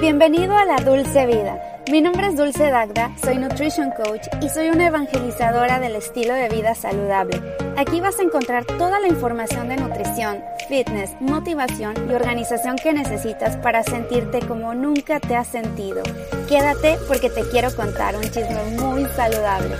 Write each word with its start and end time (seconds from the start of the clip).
Bienvenido 0.00 0.56
a 0.56 0.64
la 0.64 0.76
Dulce 0.76 1.26
Vida. 1.26 1.60
Mi 1.90 2.00
nombre 2.00 2.28
es 2.28 2.36
Dulce 2.36 2.70
Dagda, 2.70 3.10
soy 3.20 3.36
Nutrition 3.36 3.90
Coach 3.90 4.28
y 4.40 4.48
soy 4.48 4.68
una 4.68 4.86
evangelizadora 4.86 5.80
del 5.80 5.96
estilo 5.96 6.34
de 6.34 6.48
vida 6.48 6.76
saludable. 6.76 7.42
Aquí 7.76 8.00
vas 8.00 8.16
a 8.20 8.22
encontrar 8.22 8.64
toda 8.64 9.00
la 9.00 9.08
información 9.08 9.68
de 9.68 9.76
nutrición, 9.76 10.40
fitness, 10.68 11.16
motivación 11.18 11.94
y 12.08 12.14
organización 12.14 12.76
que 12.76 12.92
necesitas 12.92 13.56
para 13.56 13.82
sentirte 13.82 14.38
como 14.38 14.72
nunca 14.72 15.18
te 15.18 15.34
has 15.34 15.48
sentido. 15.48 16.04
Quédate 16.48 16.96
porque 17.08 17.28
te 17.28 17.42
quiero 17.48 17.74
contar 17.74 18.14
un 18.14 18.22
chisme 18.22 18.76
muy 18.78 19.04
saludable. 19.16 19.74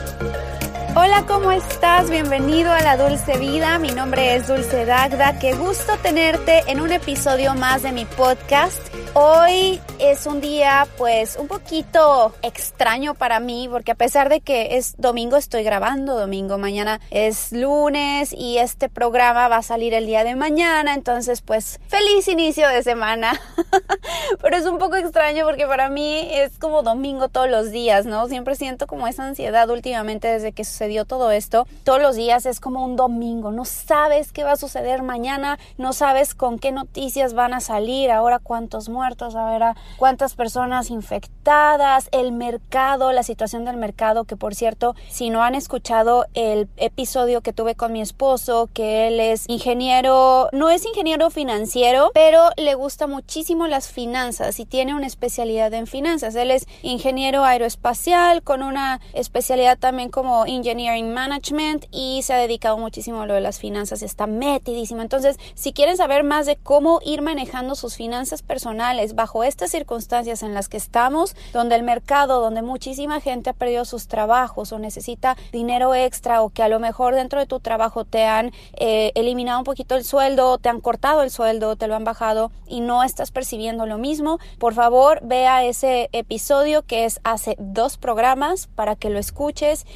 Hola, 0.96 1.27
¿cómo 1.29 1.53
estás? 1.53 2.11
Bienvenido 2.11 2.73
a 2.73 2.80
la 2.80 2.96
Dulce 2.96 3.39
Vida. 3.39 3.79
Mi 3.79 3.91
nombre 3.93 4.35
es 4.35 4.48
Dulce 4.48 4.85
Dagda. 4.85 5.39
Qué 5.39 5.55
gusto 5.55 5.93
tenerte 6.03 6.64
en 6.66 6.80
un 6.80 6.91
episodio 6.91 7.55
más 7.55 7.85
de 7.85 7.93
mi 7.93 8.05
podcast. 8.05 8.80
Hoy 9.15 9.81
es 9.99 10.27
un 10.27 10.41
día 10.41 10.87
pues 10.97 11.37
un 11.41 11.49
poquito 11.49 12.35
extraño 12.43 13.15
para 13.15 13.41
mí 13.41 13.69
porque 13.71 13.93
a 13.93 13.95
pesar 13.95 14.29
de 14.29 14.41
que 14.41 14.77
es 14.77 14.95
domingo 14.99 15.37
estoy 15.37 15.65
grabando 15.65 16.16
domingo, 16.16 16.59
mañana 16.59 17.01
es 17.11 17.51
lunes 17.51 18.33
y 18.33 18.59
este 18.59 18.89
programa 18.89 19.49
va 19.49 19.57
a 19.57 19.63
salir 19.63 19.95
el 19.95 20.07
día 20.07 20.25
de 20.25 20.37
mañana, 20.37 20.95
entonces 20.95 21.41
pues 21.41 21.80
feliz 21.89 22.29
inicio 22.29 22.69
de 22.69 22.83
semana. 22.83 23.41
Pero 24.43 24.57
es 24.57 24.66
un 24.66 24.79
poco 24.79 24.97
extraño 24.97 25.45
porque 25.47 25.66
para 25.66 25.88
mí 25.88 26.29
es 26.30 26.59
como 26.59 26.83
domingo 26.83 27.29
todos 27.29 27.51
los 27.51 27.71
días, 27.71 28.07
¿no? 28.07 28.29
Siempre 28.29 28.55
siento 28.55 28.87
como 28.87 29.09
esa 29.09 29.25
ansiedad 29.25 29.69
últimamente 29.71 30.29
desde 30.29 30.52
que 30.52 30.65
sucedió 30.65 31.05
todo 31.07 31.30
esto. 31.30 31.66
Todos 31.83 32.01
los 32.01 32.15
días 32.15 32.47
es 32.47 32.61
como 32.61 32.85
un 32.85 32.97
domingo, 32.97 33.51
no 33.51 33.65
sabes 33.65 34.33
qué 34.33 34.45
va 34.45 34.52
a 34.52 34.57
suceder 34.57 35.02
mañana, 35.02 35.59
no 35.77 35.93
sabes 35.93 36.35
con 36.35 36.59
qué 36.59 36.73
noticias 36.73 37.35
van 37.35 37.55
a 37.55 37.61
salir, 37.61 38.11
ahora 38.11 38.38
cuántos 38.38 38.88
muertos, 38.98 39.37
ahora 39.37 39.77
cuántas 39.97 40.34
personas 40.34 40.91
infectadas, 40.91 42.09
el 42.11 42.33
mercado, 42.33 43.13
la 43.13 43.23
situación 43.23 43.65
del 43.65 43.77
mercado, 43.77 44.24
que 44.24 44.37
por 44.37 44.57
cierto, 44.57 44.96
si 45.09 45.30
no 45.30 45.45
han 45.45 45.54
escuchado 45.54 46.27
el 46.35 46.68
episodio 46.77 47.41
que 47.41 47.52
tuve 47.52 47.76
con 47.76 47.93
mi 47.93 48.01
esposo, 48.01 48.69
que 48.74 49.07
él 49.07 49.21
es 49.21 49.49
ingeniero, 49.49 50.49
no 50.51 50.69
es 50.69 50.85
ingeniero 50.85 51.30
financiero, 51.30 52.10
pero 52.13 52.51
le 52.57 52.74
gusta 52.74 53.07
muchísimo 53.07 53.69
las 53.69 53.87
finanzas 53.87 54.59
y 54.59 54.66
tiene 54.66 54.96
una 54.96 55.07
especialidad 55.07 55.73
en 55.74 55.87
finanzas. 55.87 56.35
Él 56.35 56.51
es 56.51 56.66
ingeniero 56.82 57.45
aeroespacial 57.45 58.43
con 58.43 58.65
una 58.65 59.01
especialidad 59.13 59.79
también 59.79 60.10
como 60.10 60.45
engineering 60.45 61.15
management 61.15 61.87
y 61.93 62.23
se 62.24 62.32
ha 62.32 62.38
dedicado 62.38 62.79
muchísimo 62.79 63.23
a 63.23 63.26
lo 63.26 63.35
de 63.35 63.43
las 63.43 63.60
finanzas, 63.60 64.03
está 64.03 64.26
metidísimo. 64.26 65.03
Entonces, 65.03 65.38
si 65.54 65.72
quieren 65.72 65.97
saber 65.97 66.25
más 66.25 66.47
de 66.47 66.56
cómo 66.56 66.99
ir 67.04 67.22
manejando 67.22 67.76
sus 67.76 67.94
finanzas 67.94 68.43
personales 68.43 68.88
bajo 69.15 69.44
estas 69.44 69.71
circunstancias 69.71 70.43
en 70.43 70.55
las 70.55 70.69
que 70.69 70.77
estamos, 70.77 71.37
donde 71.53 71.75
el 71.75 71.83
mercado, 71.83 72.41
donde 72.41 72.62
muchísima 72.62 73.21
gente 73.21 73.50
ha 73.50 73.53
perdido 73.53 73.84
sus 73.84 74.09
trabajos 74.09 74.72
o 74.72 74.78
necesita 74.78 75.37
dinero 75.53 75.94
extra 75.94 76.43
o 76.43 76.50
que 76.50 76.62
a 76.62 76.69
lo 76.69 76.81
mejor 76.81 77.15
dentro 77.15 77.39
de 77.39 77.47
tu 77.47 77.61
trabajo 77.61 78.05
te 78.05 78.25
han 78.25 78.53
eh, 78.75 79.12
eliminado 79.15 79.59
un 79.59 79.65
poquito 79.65 79.94
el 79.94 80.05
sueldo, 80.05 80.59
te 80.59 80.69
han 80.69 80.81
cortado 80.81 81.22
el 81.22 81.31
sueldo, 81.31 81.77
te 81.77 81.87
lo 81.87 81.97
han 81.97 82.05
bajado 82.05 82.50
y 82.66 82.81
no 82.81 83.03
estás 83.03 83.31
percibiendo 83.31 83.87
lo 83.87 83.99
mismo, 83.99 84.39
por 84.59 84.75
favor 84.75 85.21
vea 85.22 85.65
ese 85.65 86.09
episodio 86.12 86.83
que 86.83 87.05
es 87.05 87.21
hace 87.25 87.56
dos 87.59 87.99
programas 87.99 88.69
para 88.69 88.97
que 88.97 89.11
lo 89.11 89.19
escuches 89.19 89.87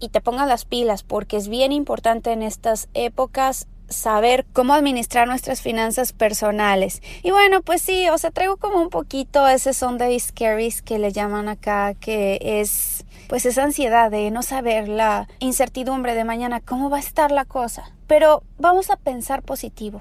y 0.00 0.08
te 0.08 0.20
pongas 0.20 0.48
las 0.48 0.64
pilas 0.64 1.02
porque 1.02 1.36
es 1.36 1.48
bien 1.48 1.72
importante 1.72 2.32
en 2.32 2.42
estas 2.42 2.88
épocas 2.94 3.68
saber 3.90 4.46
cómo 4.52 4.72
administrar 4.72 5.28
nuestras 5.28 5.60
finanzas 5.60 6.12
personales. 6.12 7.02
Y 7.22 7.30
bueno, 7.30 7.60
pues 7.62 7.82
sí, 7.82 8.08
o 8.08 8.16
sea, 8.16 8.30
traigo 8.30 8.56
como 8.56 8.80
un 8.80 8.88
poquito 8.88 9.46
ese 9.48 9.74
Sunday 9.74 10.18
scaries 10.18 10.80
que 10.80 10.98
le 10.98 11.12
llaman 11.12 11.48
acá, 11.48 11.94
que 11.94 12.38
es 12.40 13.04
pues 13.28 13.46
esa 13.46 13.62
ansiedad 13.62 14.10
de 14.10 14.30
no 14.30 14.42
saber 14.42 14.88
la 14.88 15.28
incertidumbre 15.38 16.14
de 16.14 16.24
mañana, 16.24 16.60
cómo 16.60 16.90
va 16.90 16.96
a 16.96 17.00
estar 17.00 17.30
la 17.30 17.44
cosa. 17.44 17.92
Pero 18.06 18.42
vamos 18.58 18.90
a 18.90 18.96
pensar 18.96 19.42
positivo. 19.42 20.00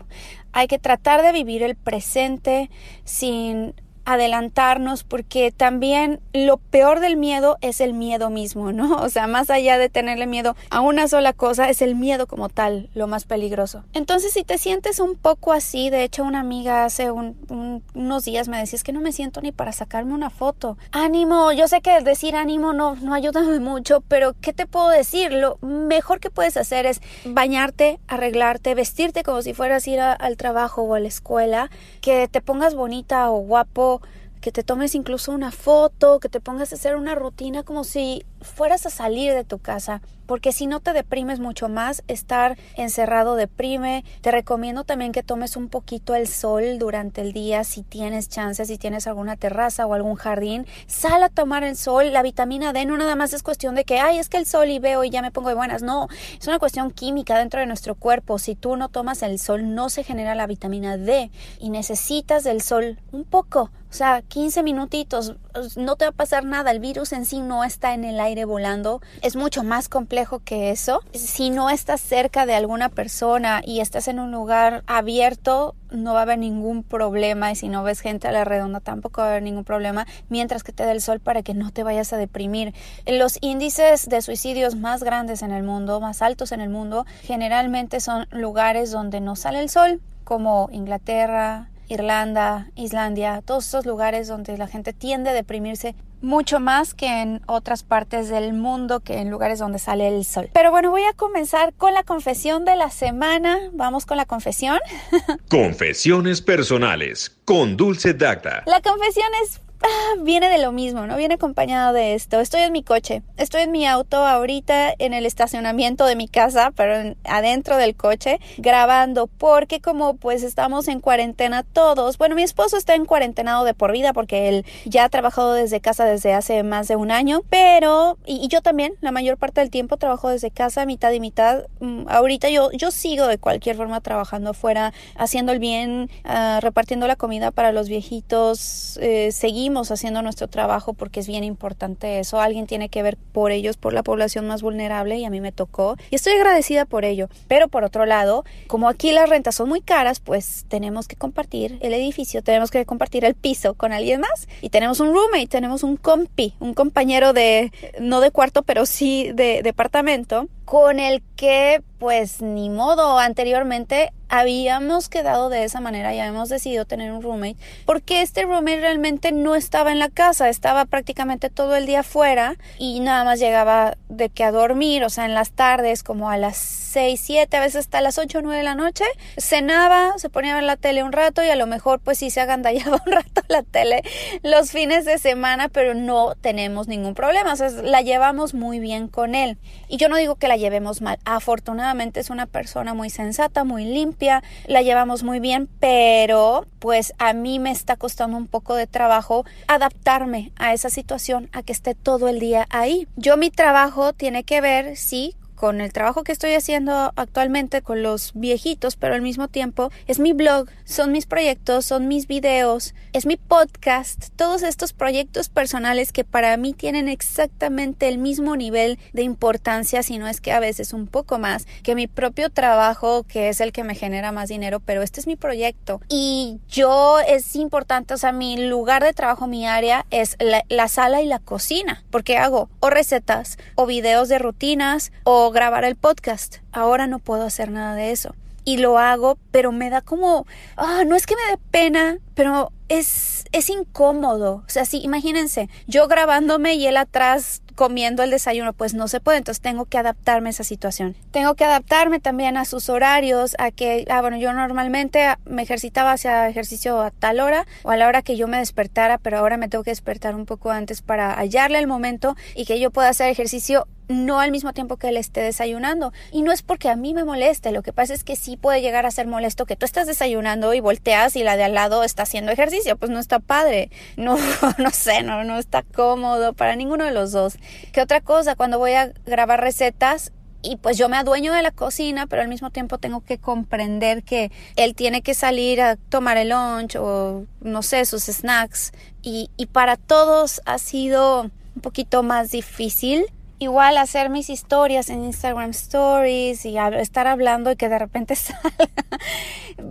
Hay 0.52 0.68
que 0.68 0.80
tratar 0.80 1.22
de 1.22 1.32
vivir 1.32 1.62
el 1.62 1.76
presente 1.76 2.72
sin 3.04 3.76
adelantarnos 4.14 5.04
porque 5.04 5.52
también 5.52 6.20
lo 6.34 6.58
peor 6.58 7.00
del 7.00 7.18
miedo 7.18 7.58
es 7.62 7.82
el 7.82 7.94
miedo 7.94 8.30
mismo, 8.30 8.72
¿no? 8.72 9.00
O 9.10 9.10
sea, 9.10 9.28
más 9.28 9.50
allá 9.50 9.78
de 9.78 9.90
tenerle 9.90 10.28
miedo 10.28 10.56
a 10.70 10.82
una 10.82 11.08
sola 11.08 11.34
cosa, 11.34 11.70
es 11.70 11.82
el 11.82 11.96
miedo 11.96 12.28
como 12.28 12.50
tal 12.50 12.90
lo 12.94 13.08
más 13.08 13.26
peligroso. 13.26 13.84
Entonces, 13.94 14.34
si 14.34 14.44
te 14.44 14.58
sientes 14.58 15.00
un 15.00 15.16
poco 15.16 15.52
así, 15.52 15.90
de 15.90 16.04
hecho 16.04 16.24
una 16.24 16.42
amiga 16.42 16.86
hace 16.86 17.10
unos 17.12 18.26
días 18.26 18.48
me 18.48 18.58
decía, 18.58 18.78
es 18.78 18.84
que 18.84 18.92
no 18.92 19.02
me 19.02 19.12
siento 19.12 19.42
ni 19.42 19.52
para 19.52 19.72
sacarme 19.72 20.14
una 20.14 20.30
foto. 20.30 20.78
Ánimo, 20.92 21.52
yo 21.54 21.68
sé 21.68 21.82
que 21.82 22.02
decir 22.02 22.36
ánimo 22.36 22.74
no, 22.74 22.96
no 22.96 23.14
ayuda 23.14 23.42
mucho, 23.60 24.02
pero 24.08 24.36
¿qué 24.42 24.54
te 24.54 24.68
puedo 24.68 24.90
decir? 24.90 25.32
Lo 25.32 25.58
mejor 25.62 26.20
que 26.20 26.30
puedes 26.30 26.58
hacer 26.58 26.86
es 26.86 27.02
bañarte, 27.26 28.00
arreglarte, 28.08 28.76
vestirte 28.76 29.24
como 29.24 29.42
si 29.42 29.54
fueras 29.54 29.88
ir 29.88 30.00
al 30.00 30.38
trabajo 30.38 30.84
o 30.84 30.96
a 30.96 31.00
la 31.00 31.08
escuela, 31.08 31.70
que 32.02 32.28
te 32.28 32.42
pongas 32.42 32.76
bonita 32.76 33.30
o 33.32 33.40
guapo 33.40 33.99
que 34.42 34.52
te 34.52 34.64
tomes 34.64 34.96
incluso 34.96 35.32
una 35.32 35.52
foto, 35.52 36.20
que 36.20 36.30
te 36.30 36.40
pongas 36.40 36.72
a 36.72 36.76
hacer 36.76 36.96
una 36.96 37.16
rutina 37.16 37.64
como 37.64 37.84
si 37.84 38.26
fueras 38.42 38.86
a 38.86 38.90
salir 38.90 39.34
de 39.34 39.44
tu 39.44 39.60
casa, 39.60 40.02
porque 40.30 40.52
si 40.52 40.68
no 40.68 40.80
te 40.80 40.94
deprimes 40.94 41.40
mucho 41.40 41.70
más, 41.70 42.04
estar 42.08 42.56
encerrado 42.76 43.36
deprime. 43.36 44.06
Te 44.22 44.30
recomiendo 44.30 44.84
también 44.84 45.12
que 45.12 45.24
tomes 45.24 45.56
un 45.56 45.70
poquito 45.70 46.14
el 46.14 46.28
sol 46.28 46.78
durante 46.78 47.22
el 47.22 47.34
día 47.34 47.64
si 47.64 47.82
tienes 47.82 48.30
chances, 48.30 48.68
si 48.68 48.78
tienes 48.78 49.08
alguna 49.08 49.38
terraza 49.38 49.88
o 49.88 49.96
algún 49.96 50.14
jardín, 50.14 50.68
sal 50.86 51.24
a 51.24 51.30
tomar 51.30 51.64
el 51.64 51.76
sol. 51.76 52.14
La 52.14 52.22
vitamina 52.22 52.74
D 52.74 52.86
no 52.86 52.96
nada 52.96 53.16
más 53.16 53.34
es 53.34 53.42
cuestión 53.42 53.74
de 53.74 53.86
que, 53.86 54.00
ay, 54.00 54.20
es 54.20 54.30
que 54.30 54.38
el 54.38 54.46
sol 54.46 54.70
y 54.70 54.78
veo 54.78 55.04
y 55.04 55.10
ya 55.10 55.24
me 55.24 55.32
pongo 55.32 55.50
de 55.50 55.56
buenas. 55.56 55.82
No, 55.82 56.08
es 56.40 56.48
una 56.48 56.60
cuestión 56.60 56.92
química 56.92 57.40
dentro 57.40 57.60
de 57.60 57.66
nuestro 57.66 57.96
cuerpo. 57.96 58.38
Si 58.38 58.54
tú 58.54 58.76
no 58.76 58.90
tomas 58.90 59.24
el 59.24 59.40
sol, 59.40 59.74
no 59.74 59.90
se 59.90 60.04
genera 60.04 60.36
la 60.36 60.46
vitamina 60.46 60.96
D 60.98 61.32
y 61.60 61.72
necesitas 61.72 62.44
del 62.44 62.62
sol 62.62 63.00
un 63.12 63.24
poco. 63.24 63.72
O 63.90 63.94
sea, 63.94 64.22
15 64.22 64.62
minutitos, 64.62 65.36
no 65.76 65.96
te 65.96 66.06
va 66.06 66.10
a 66.10 66.14
pasar 66.14 66.46
nada. 66.46 66.70
El 66.70 66.80
virus 66.80 67.12
en 67.14 67.26
sí 67.26 67.40
no 67.40 67.64
está 67.64 67.96
en 67.96 68.04
el 68.04 68.20
aire 68.20 68.29
volando. 68.46 69.02
Es 69.22 69.36
mucho 69.36 69.64
más 69.64 69.90
complejo 69.90 70.40
que 70.40 70.72
eso. 70.72 71.02
Si 71.14 71.50
no 71.50 71.70
estás 71.70 72.02
cerca 72.02 72.46
de 72.46 72.56
alguna 72.56 72.90
persona 72.90 73.62
y 73.66 73.80
estás 73.80 74.08
en 74.08 74.20
un 74.20 74.32
lugar 74.32 74.84
abierto, 74.88 75.76
no 75.92 76.14
va 76.14 76.20
a 76.20 76.24
haber 76.24 76.40
ningún 76.40 76.84
problema. 76.84 77.52
Y 77.52 77.56
si 77.56 77.68
no 77.68 77.84
ves 77.84 78.00
gente 78.00 78.28
a 78.28 78.32
la 78.32 78.46
redonda, 78.46 78.80
tampoco 78.80 79.22
va 79.22 79.28
a 79.28 79.32
haber 79.32 79.44
ningún 79.44 79.64
problema. 79.64 80.08
Mientras 80.30 80.64
que 80.64 80.72
te 80.72 80.86
dé 80.86 80.92
el 80.92 81.02
sol 81.02 81.20
para 81.20 81.44
que 81.44 81.54
no 81.54 81.72
te 81.72 81.84
vayas 81.84 82.14
a 82.14 82.18
deprimir. 82.18 82.74
Los 83.06 83.38
índices 83.42 84.08
de 84.08 84.22
suicidios 84.22 84.76
más 84.76 85.04
grandes 85.04 85.42
en 85.42 85.52
el 85.52 85.64
mundo, 85.64 86.00
más 86.00 86.22
altos 86.22 86.52
en 86.52 86.62
el 86.62 86.70
mundo, 86.70 87.06
generalmente 87.24 88.00
son 88.00 88.28
lugares 88.32 88.92
donde 88.92 89.20
no 89.22 89.36
sale 89.36 89.60
el 89.60 89.70
sol, 89.70 90.02
como 90.24 90.70
Inglaterra, 90.72 91.70
Irlanda, 91.90 92.70
Islandia, 92.76 93.42
todos 93.44 93.68
esos 93.68 93.86
lugares 93.86 94.28
donde 94.28 94.58
la 94.58 94.68
gente 94.68 94.94
tiende 94.94 95.32
a 95.32 95.34
deprimirse 95.34 95.96
mucho 96.22 96.60
más 96.60 96.94
que 96.94 97.22
en 97.22 97.42
otras 97.48 97.84
partes 97.84 98.30
del 98.30 98.54
mundo, 98.54 99.00
que 99.00 99.20
en 99.20 99.30
lugares 99.30 99.60
donde 99.60 99.80
sale 99.80 100.08
el 100.08 100.26
sol. 100.26 100.50
Pero 100.54 100.72
bueno, 100.72 100.92
voy 100.92 101.04
a 101.04 101.14
comenzar 101.14 101.74
con 101.74 101.94
la 101.94 102.04
confesión 102.04 102.66
de 102.66 102.76
la 102.76 102.90
semana. 102.90 103.58
Vamos 103.74 104.06
con 104.06 104.18
la 104.18 104.26
confesión. 104.26 104.80
Confesiones 105.50 106.42
personales 106.42 107.38
con 107.46 107.78
Dulce 107.78 108.14
Dacta. 108.14 108.64
La 108.66 108.82
confesión 108.82 109.28
es 109.44 109.62
ah, 109.82 110.16
viene 110.22 110.50
de 110.50 110.58
lo 110.58 110.72
mismo, 110.72 111.06
¿no? 111.06 111.18
Viene 111.18 111.36
acompañado 111.36 111.94
de 111.94 112.14
esto. 112.14 112.40
Estoy 112.40 112.62
en 112.62 112.74
mi 112.74 112.84
coche, 112.84 113.22
estoy 113.38 113.62
en 113.62 113.72
mi 113.72 113.86
auto 113.86 114.18
ahorita 114.18 114.94
en 114.98 115.14
el 115.14 115.26
estacionamiento 115.26 116.06
de 116.06 116.16
mi 116.16 116.28
casa, 116.28 116.72
pero 116.76 117.16
adentro 117.24 117.78
del 117.78 117.96
coche, 117.96 118.40
grabando, 118.58 119.28
porque 119.28 119.82
como 119.82 120.16
pues 120.16 120.44
estamos 120.44 120.88
en 120.88 121.00
cuarentena 121.00 121.64
todos, 121.64 122.18
bueno, 122.18 122.36
mi 122.36 122.44
esposo 122.44 122.78
está 122.78 122.96
en 122.96 123.06
cuarentenado 123.06 123.64
de 123.64 123.74
por 123.74 123.92
vida 123.92 124.14
porque 124.14 124.50
él 124.50 124.66
ya 124.86 125.06
ha 125.06 125.10
trabajado 125.10 125.54
desde 125.54 125.82
casa 125.82 126.06
desde 126.06 126.34
hace 126.34 126.64
más 126.64 126.88
de 126.88 126.96
un 126.96 127.12
año, 127.12 127.42
pero, 127.50 128.18
y, 128.26 128.48
yo 128.50 128.62
también, 128.62 128.94
la 129.02 129.12
mayor 129.12 129.38
parte 129.38 129.62
del 129.62 129.70
tiempo 129.70 129.98
trabajo 129.98 130.30
desde 130.30 130.52
casa, 130.52 130.86
mitad 130.86 131.12
y 131.12 131.20
mitad. 131.20 131.66
Mm, 131.80 132.04
ahorita 132.08 132.50
yo, 132.50 132.72
yo 132.72 132.92
sigo 132.92 133.28
de 133.28 133.38
cualquier 133.38 133.76
forma 133.76 134.02
trabajando 134.02 134.52
afuera, 134.52 134.94
haciendo 135.16 135.52
el 135.52 135.60
bien, 135.60 136.10
uh, 136.26 136.60
repartiendo 136.60 137.08
la 137.08 137.16
comida 137.16 137.52
para 137.52 137.72
los 137.72 137.88
viejitos, 137.88 138.98
eh, 139.02 139.32
seguimos 139.32 139.69
haciendo 139.74 140.22
nuestro 140.22 140.48
trabajo 140.48 140.94
porque 140.94 141.20
es 141.20 141.28
bien 141.28 141.44
importante 141.44 142.20
eso. 142.20 142.42
Alguien 142.42 142.68
tiene 142.68 142.90
que 142.90 143.04
ver 143.04 143.18
por 143.18 143.52
ellos, 143.52 143.78
por 143.78 143.94
la 143.94 144.04
población 144.04 144.48
más 144.48 144.62
vulnerable 144.62 145.18
y 145.18 145.26
a 145.26 145.30
mí 145.30 145.42
me 145.42 145.52
tocó. 145.52 145.96
Y 146.10 146.16
estoy 146.16 146.34
agradecida 146.34 146.86
por 146.86 147.06
ello. 147.06 147.30
Pero 147.48 147.68
por 147.68 147.84
otro 147.84 148.06
lado, 148.06 148.44
como 148.68 148.90
aquí 148.90 149.12
las 149.12 149.30
rentas 149.30 149.56
son 149.56 149.70
muy 149.70 149.82
caras, 149.82 150.20
pues 150.20 150.66
tenemos 150.68 151.08
que 151.08 151.16
compartir 151.16 151.78
el 151.82 151.94
edificio, 151.94 152.44
tenemos 152.44 152.72
que 152.72 152.86
compartir 152.86 153.26
el 153.26 153.36
piso 153.36 153.74
con 153.74 153.94
alguien 153.94 154.22
más. 154.22 154.48
Y 154.62 154.70
tenemos 154.70 155.00
un 155.00 155.14
roommate, 155.14 155.48
tenemos 155.48 155.84
un 155.84 155.98
compi, 155.98 156.54
un 156.60 156.74
compañero 156.74 157.34
de, 157.34 157.72
no 158.00 158.22
de 158.22 158.32
cuarto, 158.32 158.64
pero 158.64 158.86
sí 158.86 159.32
de 159.34 159.62
departamento, 159.64 160.48
con 160.66 161.00
el 161.00 161.24
que 161.36 161.82
pues 162.00 162.42
ni 162.42 162.70
modo, 162.70 163.20
anteriormente 163.20 164.14
habíamos 164.30 165.10
quedado 165.10 165.50
de 165.50 165.64
esa 165.64 165.82
manera 165.82 166.14
y 166.14 166.20
habíamos 166.20 166.50
decidido 166.50 166.86
tener 166.86 167.12
un 167.12 167.22
roommate 167.22 167.58
porque 167.86 168.22
este 168.22 168.44
roommate 168.44 168.80
realmente 168.80 169.32
no 169.32 169.56
estaba 169.56 169.92
en 169.92 170.00
la 170.00 170.10
casa, 170.10 170.50
estaba 170.50 170.86
prácticamente 170.86 171.50
todo 171.50 171.76
el 171.76 171.86
día 171.86 172.04
fuera 172.04 172.56
y 172.78 173.00
nada 173.00 173.24
más 173.24 173.40
llegaba 173.40 173.98
de 174.08 174.30
que 174.30 174.44
a 174.44 174.52
dormir, 174.52 175.04
o 175.04 175.10
sea, 175.10 175.26
en 175.26 175.34
las 175.34 175.52
tardes 175.52 176.04
como 176.04 176.30
a 176.30 176.38
las 176.38 176.58
6, 176.58 177.20
7, 177.24 177.58
a 177.58 177.60
veces 177.60 177.78
hasta 177.78 178.02
las 178.02 178.18
8 178.18 178.40
o 178.40 178.42
9 178.42 178.58
de 178.58 178.64
la 178.64 178.76
noche, 178.76 179.06
cenaba, 179.38 180.14
se 180.18 180.30
ponía 180.30 180.54
a 180.54 180.56
ver 180.56 180.64
la 180.64 180.76
tele 180.76 181.04
un 181.04 181.12
rato 181.12 181.44
y 181.44 181.50
a 181.50 181.56
lo 181.56 181.68
mejor 181.68 182.00
pues 182.00 182.20
sí 182.20 182.30
se 182.30 182.42
agandallaba 182.42 183.02
un 183.06 183.12
rato 183.12 183.42
la 183.48 183.64
tele 183.64 184.04
los 184.44 184.72
fines 184.72 185.06
de 185.06 185.18
semana, 185.18 185.70
pero 185.70 185.94
no 185.94 186.36
tenemos 186.36 186.88
ningún 186.88 187.16
problema, 187.16 187.54
o 187.54 187.56
sea, 187.56 187.70
la 187.70 188.02
llevamos 188.02 188.54
muy 188.54 188.80
bien 188.80 189.08
con 189.08 189.36
él. 189.36 189.58
Y 189.88 189.98
yo 189.98 190.10
no 190.10 190.18
digo 190.18 190.36
que 190.36 190.48
la 190.48 190.58
llevemos 190.58 191.02
mal, 191.02 191.18
afortunadamente 191.26 192.20
es 192.20 192.30
una 192.30 192.46
persona 192.46 192.94
muy 192.94 193.10
sensata, 193.10 193.64
muy 193.64 193.86
limpia, 193.86 194.19
la 194.68 194.82
llevamos 194.82 195.24
muy 195.24 195.40
bien, 195.40 195.70
pero 195.80 196.66
pues 196.80 197.14
a 197.18 197.34
mí 197.34 197.60
me 197.60 197.72
está 197.72 197.96
costando 197.96 198.38
un 198.38 198.48
poco 198.48 198.76
de 198.76 198.88
trabajo 198.88 199.46
adaptarme 199.68 200.52
a 200.58 200.74
esa 200.74 200.90
situación, 200.90 201.50
a 201.52 201.64
que 201.64 201.74
esté 201.74 201.96
todo 201.96 202.28
el 202.28 202.40
día 202.40 202.68
ahí. 202.70 203.08
Yo 203.16 203.38
mi 203.38 203.50
trabajo 203.50 204.14
tiene 204.14 204.44
que 204.44 204.62
ver, 204.62 204.98
sí, 204.98 205.36
con 205.60 205.82
el 205.82 205.92
trabajo 205.92 206.24
que 206.24 206.32
estoy 206.32 206.54
haciendo 206.54 207.12
actualmente 207.18 207.82
con 207.82 208.02
los 208.02 208.32
viejitos, 208.34 208.96
pero 208.96 209.14
al 209.14 209.22
mismo 209.22 209.50
tiempo 209.50 209.92
es 210.08 210.18
mi 210.18 210.32
blog, 210.32 210.70
son 210.86 211.12
mis 211.12 211.26
proyectos, 211.26 211.86
son 211.86 212.08
mis 212.08 212.28
videos, 212.28 212.96
es 213.12 213.26
mi 213.26 213.36
podcast, 213.36 214.30
todos 214.38 214.64
estos 214.64 214.94
proyectos 214.94 215.50
personales 215.50 216.14
que 216.14 216.24
para 216.24 216.56
mí 216.56 216.74
tienen 216.74 217.10
exactamente 217.10 218.08
el 218.08 218.20
mismo 218.20 218.56
nivel 218.56 219.00
de 219.12 219.24
importancia, 219.24 220.02
si 220.02 220.18
no 220.18 220.30
es 220.30 220.40
que 220.40 220.54
a 220.54 220.62
veces 220.62 220.94
un 220.94 221.08
poco 221.08 221.40
más, 221.40 221.68
que 221.84 221.94
mi 221.94 222.08
propio 222.08 222.50
trabajo, 222.50 223.24
que 223.24 223.50
es 223.50 223.60
el 223.60 223.74
que 223.74 223.84
me 223.84 223.96
genera 223.96 224.32
más 224.32 224.48
dinero, 224.48 224.80
pero 224.80 225.02
este 225.02 225.20
es 225.20 225.28
mi 225.28 225.36
proyecto. 225.36 226.00
Y 226.08 226.60
yo 226.70 227.20
es 227.20 227.58
importante, 227.58 228.14
o 228.14 228.18
sea, 228.18 228.32
mi 228.32 228.56
lugar 228.70 229.04
de 229.04 229.12
trabajo, 229.12 229.46
mi 229.46 229.68
área 229.68 230.06
es 230.10 230.38
la, 230.40 230.64
la 230.70 230.88
sala 230.88 231.22
y 231.22 231.26
la 231.26 231.40
cocina, 231.40 232.06
porque 232.12 232.38
hago 232.38 232.70
o 232.80 232.90
recetas 232.90 233.58
o 233.76 233.86
videos 233.86 234.30
de 234.30 234.40
rutinas 234.40 235.12
o 235.26 235.49
grabar 235.52 235.86
el 235.86 235.96
podcast. 235.96 236.58
Ahora 236.72 237.08
no 237.08 237.20
puedo 237.20 237.44
hacer 237.44 237.72
nada 237.72 237.96
de 237.96 238.12
eso. 238.12 238.36
Y 238.66 238.78
lo 238.78 239.00
hago, 239.00 239.38
pero 239.52 239.72
me 239.72 239.90
da 239.90 240.02
como, 240.02 240.46
ah, 240.78 241.04
no 241.06 241.16
es 241.16 241.26
que 241.26 241.36
me 241.36 241.52
dé 241.52 241.58
pena, 241.72 242.20
pero 242.36 242.72
es, 242.90 243.46
es 243.52 243.70
incómodo. 243.70 244.64
O 244.68 244.70
sea, 244.70 244.86
sí, 244.86 245.00
imagínense, 245.02 245.70
yo 245.88 246.08
grabándome 246.08 246.76
y 246.76 246.86
él 246.86 246.98
atrás 246.98 247.62
comiendo 247.80 248.24
el 248.24 248.30
desayuno, 248.30 248.74
pues 248.74 248.94
no 248.94 249.08
se 249.08 249.22
puede, 249.22 249.38
entonces 249.38 249.62
tengo 249.62 249.86
que 249.86 249.98
adaptarme 249.98 250.50
a 250.50 250.52
esa 250.52 250.66
situación. 250.66 251.16
Tengo 251.32 251.56
que 251.56 251.64
adaptarme 251.64 252.20
también 252.20 252.58
a 252.58 252.66
sus 252.66 252.90
horarios, 252.90 253.56
a 253.58 253.72
que, 253.72 254.06
ah, 254.10 254.20
bueno, 254.20 254.36
yo 254.36 254.52
normalmente 254.52 255.26
me 255.46 255.62
ejercitaba 255.62 256.12
hacia 256.12 256.50
ejercicio 256.50 257.00
a 257.02 257.12
tal 257.12 257.40
hora 257.40 257.66
o 257.84 257.92
a 257.92 257.96
la 257.96 258.10
hora 258.10 258.22
que 258.22 258.36
yo 258.36 258.50
me 258.50 258.58
despertara, 258.58 259.18
pero 259.18 259.38
ahora 259.38 259.56
me 259.56 259.70
tengo 259.70 259.86
que 259.86 259.92
despertar 259.92 260.36
un 260.36 260.46
poco 260.46 260.72
antes 260.72 261.02
para 261.02 261.34
hallarle 261.34 261.80
el 261.80 261.88
momento 261.88 262.36
y 262.54 262.66
que 262.66 262.82
yo 262.82 262.92
pueda 262.92 263.08
hacer 263.08 263.30
ejercicio 263.30 263.88
no 264.10 264.40
al 264.40 264.52
mismo 264.52 264.74
tiempo 264.74 264.98
que 264.98 265.10
él 265.10 265.18
esté 265.18 265.42
desayunando. 265.42 266.12
Y 266.32 266.42
no 266.42 266.52
es 266.52 266.64
porque 266.64 266.90
a 266.90 266.96
mí 266.96 267.14
me 267.14 267.24
moleste, 267.24 267.72
lo 267.72 267.84
que 267.84 267.94
pasa 267.94 268.14
es 268.14 268.24
que 268.24 268.36
sí 268.36 268.58
puede 268.58 268.82
llegar 268.82 269.06
a 269.06 269.12
ser 269.12 269.28
molesto 269.28 269.66
que 269.66 269.76
tú 269.76 269.86
estás 269.86 270.08
desayunando 270.08 270.74
y 270.74 270.82
volteas 270.82 271.36
y 271.36 271.44
la 271.44 271.56
de 271.56 271.64
al 271.64 271.76
lado 271.76 272.04
está 272.04 272.24
haciendo 272.24 272.52
ejercicio, 272.52 272.98
pues 272.98 273.12
no 273.12 273.20
está 273.20 273.40
padre, 273.40 273.92
no, 274.18 274.38
no 274.78 274.90
sé, 274.90 275.24
no, 275.24 275.44
no 275.44 275.58
está 275.58 275.84
cómodo 275.84 276.54
para 276.54 276.76
ninguno 276.76 277.06
de 277.06 277.12
los 277.12 277.32
dos. 277.32 277.58
¿Qué 277.94 278.02
otra 278.02 278.20
cosa? 278.20 278.56
Cuando 278.56 278.80
voy 278.80 278.94
a 278.94 279.14
grabar 279.26 279.62
recetas, 279.62 280.34
y 280.62 280.76
pues 280.76 280.98
yo 280.98 281.08
me 281.08 281.16
adueño 281.16 281.54
de 281.54 281.64
la 281.64 281.72
cocina, 281.72 282.28
pero 282.28 282.42
al 282.42 282.50
mismo 282.50 282.70
tiempo 282.70 282.98
tengo 282.98 283.22
que 283.22 283.38
comprender 283.38 284.24
que 284.24 284.52
él 284.76 284.94
tiene 284.94 285.22
que 285.22 285.34
salir 285.34 285.80
a 285.80 285.96
tomar 285.96 286.36
el 286.36 286.50
lunch 286.50 286.98
o 286.98 287.46
no 287.62 287.82
sé, 287.82 288.04
sus 288.04 288.24
snacks. 288.24 288.92
Y, 289.22 289.50
y 289.56 289.68
para 289.68 289.96
todos 289.96 290.60
ha 290.66 290.78
sido 290.78 291.44
un 291.44 291.82
poquito 291.82 292.24
más 292.24 292.52
difícil 292.52 293.28
igual 293.60 293.98
hacer 293.98 294.30
mis 294.30 294.50
historias 294.50 295.10
en 295.10 295.24
Instagram 295.26 295.72
Stories 295.72 296.66
y 296.66 296.78
estar 296.78 297.28
hablando 297.28 297.72
y 297.72 297.76
que 297.76 297.90
de 297.90 298.00
repente 298.00 298.36
salga, 298.36 298.72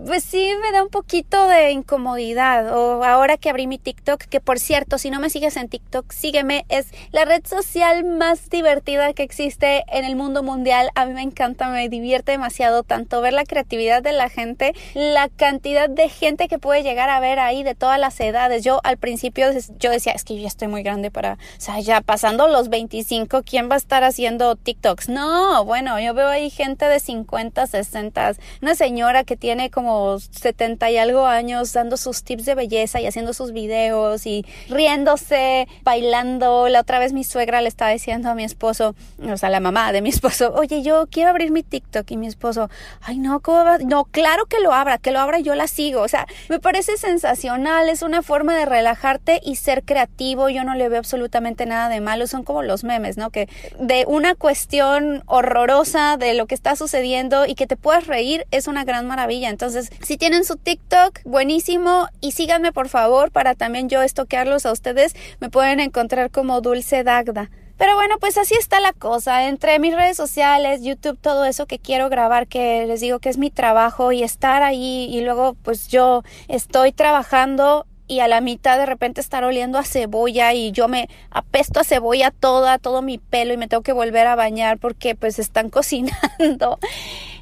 pues 0.05 0.23
sí 0.23 0.51
me 0.61 0.71
da 0.71 0.83
un 0.83 0.89
poquito 0.89 1.47
de 1.47 1.71
incomodidad. 1.71 2.75
O 2.75 3.03
ahora 3.03 3.37
que 3.37 3.49
abrí 3.49 3.67
mi 3.67 3.77
TikTok, 3.77 4.23
que 4.23 4.39
por 4.39 4.59
cierto, 4.59 4.97
si 4.97 5.09
no 5.11 5.19
me 5.19 5.29
sigues 5.29 5.55
en 5.55 5.69
TikTok, 5.69 6.11
sígueme, 6.11 6.65
es 6.69 6.87
la 7.11 7.25
red 7.25 7.45
social 7.45 8.03
más 8.03 8.49
divertida 8.49 9.13
que 9.13 9.23
existe 9.23 9.83
en 9.87 10.05
el 10.05 10.15
mundo 10.15 10.43
mundial. 10.43 10.89
A 10.95 11.05
mí 11.05 11.13
me 11.13 11.21
encanta, 11.21 11.69
me 11.69 11.89
divierte 11.89 12.31
demasiado 12.31 12.83
tanto 12.83 13.21
ver 13.21 13.33
la 13.33 13.45
creatividad 13.45 14.01
de 14.01 14.13
la 14.13 14.29
gente, 14.29 14.73
la 14.93 15.29
cantidad 15.29 15.89
de 15.89 16.09
gente 16.09 16.47
que 16.47 16.59
puede 16.59 16.83
llegar 16.83 17.09
a 17.09 17.19
ver 17.19 17.39
ahí 17.39 17.63
de 17.63 17.75
todas 17.75 17.99
las 17.99 18.19
edades. 18.19 18.63
Yo 18.63 18.81
al 18.83 18.97
principio 18.97 19.47
yo 19.79 19.91
decía, 19.91 20.13
es 20.13 20.23
que 20.23 20.35
yo 20.35 20.41
ya 20.41 20.47
estoy 20.47 20.67
muy 20.67 20.83
grande 20.83 21.11
para, 21.11 21.33
o 21.33 21.61
sea, 21.61 21.79
ya 21.79 22.01
pasando 22.01 22.47
los 22.47 22.69
25, 22.69 23.43
va 23.67 23.75
a 23.75 23.77
estar 23.77 24.03
haciendo 24.03 24.55
TikToks? 24.55 25.09
No, 25.09 25.65
bueno, 25.65 25.99
yo 25.99 26.13
veo 26.13 26.27
ahí 26.27 26.49
gente 26.49 26.85
de 26.85 26.99
50, 26.99 27.65
60, 27.65 28.33
una 28.61 28.75
señora 28.75 29.23
que 29.23 29.35
tiene 29.35 29.71
como 29.71 30.19
70 30.19 30.91
y 30.91 30.97
algo 30.97 31.25
años 31.25 31.73
dando 31.73 31.97
sus 31.97 32.23
tips 32.23 32.45
de 32.45 32.55
belleza 32.55 33.01
y 33.01 33.07
haciendo 33.07 33.33
sus 33.33 33.51
videos 33.51 34.25
y 34.25 34.45
riéndose, 34.69 35.67
bailando. 35.83 36.69
La 36.69 36.81
otra 36.81 36.99
vez 36.99 37.11
mi 37.11 37.23
suegra 37.23 37.61
le 37.61 37.67
estaba 37.67 37.91
diciendo 37.91 38.29
a 38.29 38.35
mi 38.35 38.43
esposo, 38.43 38.95
o 39.21 39.37
sea, 39.37 39.49
la 39.49 39.59
mamá 39.59 39.91
de 39.91 40.01
mi 40.01 40.09
esposo, 40.19 40.53
oye, 40.53 40.81
yo 40.83 41.07
quiero 41.09 41.31
abrir 41.31 41.51
mi 41.51 41.63
TikTok 41.63 42.09
y 42.11 42.17
mi 42.17 42.27
esposo, 42.27 42.69
ay, 43.01 43.17
no, 43.17 43.39
¿cómo 43.39 43.65
va? 43.65 43.79
No, 43.79 44.05
claro 44.05 44.45
que 44.45 44.59
lo 44.59 44.73
abra, 44.73 44.97
que 44.97 45.11
lo 45.11 45.19
abra 45.19 45.39
yo 45.39 45.55
la 45.55 45.67
sigo. 45.67 46.01
O 46.01 46.07
sea, 46.07 46.27
me 46.47 46.59
parece 46.59 46.97
sensacional, 46.97 47.89
es 47.89 48.01
una 48.01 48.21
forma 48.21 48.55
de 48.55 48.65
relajarte 48.65 49.41
y 49.43 49.55
ser 49.55 49.83
creativo. 49.83 50.49
Yo 50.49 50.63
no 50.63 50.75
le 50.75 50.89
veo 50.89 50.99
absolutamente 50.99 51.65
nada 51.65 51.89
de 51.89 52.01
malo, 52.01 52.27
son 52.27 52.43
como 52.43 52.61
los 52.63 52.83
memes, 52.83 53.17
¿no? 53.17 53.31
Que 53.31 53.48
de 53.79 54.05
una 54.07 54.35
cuestión 54.35 55.23
horrorosa 55.25 56.17
de 56.17 56.33
lo 56.33 56.45
que 56.45 56.55
está 56.55 56.75
sucediendo 56.75 57.45
y 57.45 57.55
que 57.55 57.67
te 57.67 57.77
puedas 57.77 58.07
reír 58.07 58.45
es 58.51 58.67
una 58.67 58.83
gran 58.83 59.07
maravilla. 59.07 59.49
Entonces, 59.49 59.89
si 60.01 60.17
tienen 60.17 60.45
su 60.45 60.55
TikTok, 60.55 61.19
buenísimo 61.25 62.07
y 62.21 62.31
síganme 62.31 62.71
por 62.71 62.89
favor 62.89 63.31
para 63.31 63.55
también 63.55 63.89
yo 63.89 64.01
estoquearlos 64.01 64.65
a 64.65 64.71
ustedes. 64.71 65.15
Me 65.39 65.49
pueden 65.49 65.79
encontrar 65.79 66.31
como 66.31 66.61
Dulce 66.61 67.03
Dagda. 67.03 67.49
Pero 67.79 67.95
bueno, 67.95 68.17
pues 68.19 68.37
así 68.37 68.55
está 68.59 68.81
la 68.81 68.91
cosa. 68.91 69.47
Entre 69.47 69.79
mis 69.79 69.95
redes 69.95 70.17
sociales, 70.17 70.81
YouTube, 70.83 71.17
todo 71.17 71.45
eso 71.45 71.65
que 71.65 71.79
quiero 71.79 72.09
grabar, 72.09 72.45
que 72.47 72.85
les 72.85 72.99
digo 72.99 73.19
que 73.19 73.29
es 73.29 73.37
mi 73.37 73.51
trabajo 73.51 74.11
y 74.11 74.21
estar 74.21 74.63
ahí 74.63 75.07
y 75.09 75.21
luego 75.21 75.55
pues 75.63 75.87
yo 75.87 76.23
estoy 76.49 76.91
trabajando 76.91 77.85
y 78.09 78.19
a 78.19 78.27
la 78.27 78.41
mitad 78.41 78.77
de 78.77 78.87
repente 78.87 79.21
estar 79.21 79.45
oliendo 79.45 79.77
a 79.77 79.85
cebolla 79.85 80.51
y 80.53 80.71
yo 80.71 80.89
me 80.89 81.07
apesto 81.29 81.79
a 81.79 81.83
cebolla 81.85 82.31
toda, 82.31 82.79
todo 82.79 83.01
mi 83.01 83.19
pelo 83.19 83.53
y 83.53 83.57
me 83.57 83.67
tengo 83.67 83.83
que 83.83 83.93
volver 83.93 84.27
a 84.27 84.35
bañar 84.35 84.79
porque 84.79 85.15
pues 85.15 85.39
están 85.39 85.69
cocinando. 85.69 86.79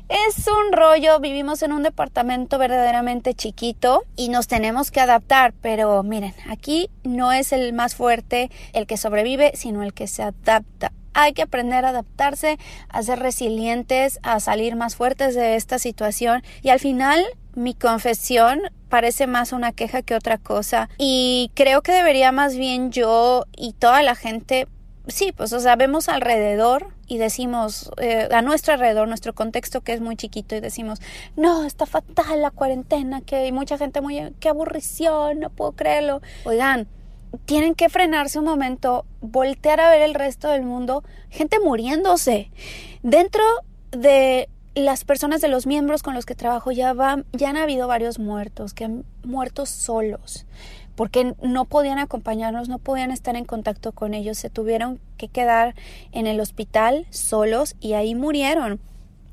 Es 0.10 0.48
un 0.48 0.74
rollo, 0.74 1.20
vivimos 1.20 1.64
en 1.64 1.72
un 1.72 1.84
departamento 1.84 2.58
verdaderamente 2.58 3.34
chiquito 3.34 4.04
y 4.16 4.30
nos 4.30 4.48
tenemos 4.48 4.92
que 4.92 5.00
adaptar, 5.00 5.54
pero 5.62 6.04
miren, 6.04 6.34
aquí 6.50 6.90
no 7.04 7.32
es 7.32 7.52
el 7.52 7.74
más 7.74 7.96
fuerte 7.96 8.52
el 8.74 8.88
que 8.88 8.98
sobrevive, 8.98 9.52
sino 9.56 9.84
el 9.84 9.94
que 9.94 10.08
se 10.08 10.24
adapta. 10.24 10.92
Hay 11.20 11.34
que 11.34 11.42
aprender 11.42 11.84
a 11.84 11.90
adaptarse, 11.90 12.60
a 12.90 13.02
ser 13.02 13.18
resilientes, 13.18 14.20
a 14.22 14.40
salir 14.40 14.76
más 14.76 14.96
fuertes 14.96 15.34
de 15.34 15.56
esta 15.56 15.80
situación 15.80 16.44
y 16.62 16.70
al 16.70 16.80
final 16.80 17.26
mi 17.56 17.74
confesión 17.74 18.62
parece 18.88 19.26
más 19.26 19.52
una 19.52 19.72
queja 19.72 20.04
que 20.04 20.14
otra 20.14 20.38
cosa 20.38 20.90
y 21.00 21.50
creo 21.56 21.82
que 21.82 21.92
debería 21.92 22.32
más 22.32 22.56
bien 22.56 22.92
yo 22.92 23.46
y 23.56 23.74
toda 23.74 24.04
la 24.04 24.14
gente 24.14 24.68
sí, 25.08 25.32
pues 25.36 25.54
o 25.54 25.60
sea, 25.60 25.76
vemos 25.76 26.10
alrededor 26.10 26.94
y 27.08 27.18
decimos 27.18 27.90
eh, 27.98 28.28
a 28.32 28.42
nuestro 28.42 28.74
alrededor, 28.74 29.08
nuestro 29.08 29.34
contexto 29.34 29.82
que 29.82 29.94
es 29.94 30.02
muy 30.02 30.16
chiquito 30.16 30.56
y 30.56 30.60
decimos, 30.60 31.00
no, 31.36 31.64
está 31.64 31.86
fatal 31.86 32.42
la 32.42 32.52
cuarentena, 32.52 33.22
que 33.22 33.38
hay 33.38 33.52
mucha 33.52 33.78
gente 33.78 34.02
muy, 34.02 34.34
qué 34.40 34.50
aburrición, 34.50 35.40
no 35.40 35.50
puedo 35.50 35.72
creerlo. 35.72 36.22
Oigan, 36.46 36.88
tienen 37.46 37.76
que 37.76 37.90
frenarse 37.90 38.40
un 38.40 38.46
momento, 38.46 39.06
voltear 39.22 39.80
a 39.80 39.90
ver 39.90 40.02
el 40.02 40.14
resto 40.14 40.50
del 40.50 40.64
mundo, 40.64 41.04
gente 41.30 41.60
muriéndose. 41.60 42.52
Dentro 43.04 43.44
de 43.92 44.50
las 44.76 45.06
personas 45.06 45.42
de 45.42 45.48
los 45.48 45.66
miembros 45.66 46.04
con 46.04 46.14
los 46.14 46.26
que 46.26 46.36
trabajo 46.36 46.72
ya, 46.72 46.94
van, 46.94 47.26
ya 47.34 47.50
han 47.50 47.58
habido 47.58 47.88
varios 47.88 48.20
muertos, 48.20 48.74
que 48.74 48.86
han 48.86 49.06
muerto 49.24 49.66
solos, 49.66 50.46
porque 50.96 51.34
no 51.42 51.66
podían 51.66 52.00
acompañarnos, 52.00 52.70
no 52.70 52.78
podían 52.78 53.12
estar 53.12 53.36
en 53.36 53.46
contacto 53.46 53.92
con 53.92 54.14
ellos, 54.14 54.38
se 54.38 54.50
tuvieron 54.50 55.00
que 55.18 55.28
quedar 55.28 55.76
en 56.12 56.28
el 56.28 56.40
hospital 56.40 57.08
solos 57.10 57.76
y 57.80 57.94
ahí 57.94 58.14
murieron. 58.14 58.80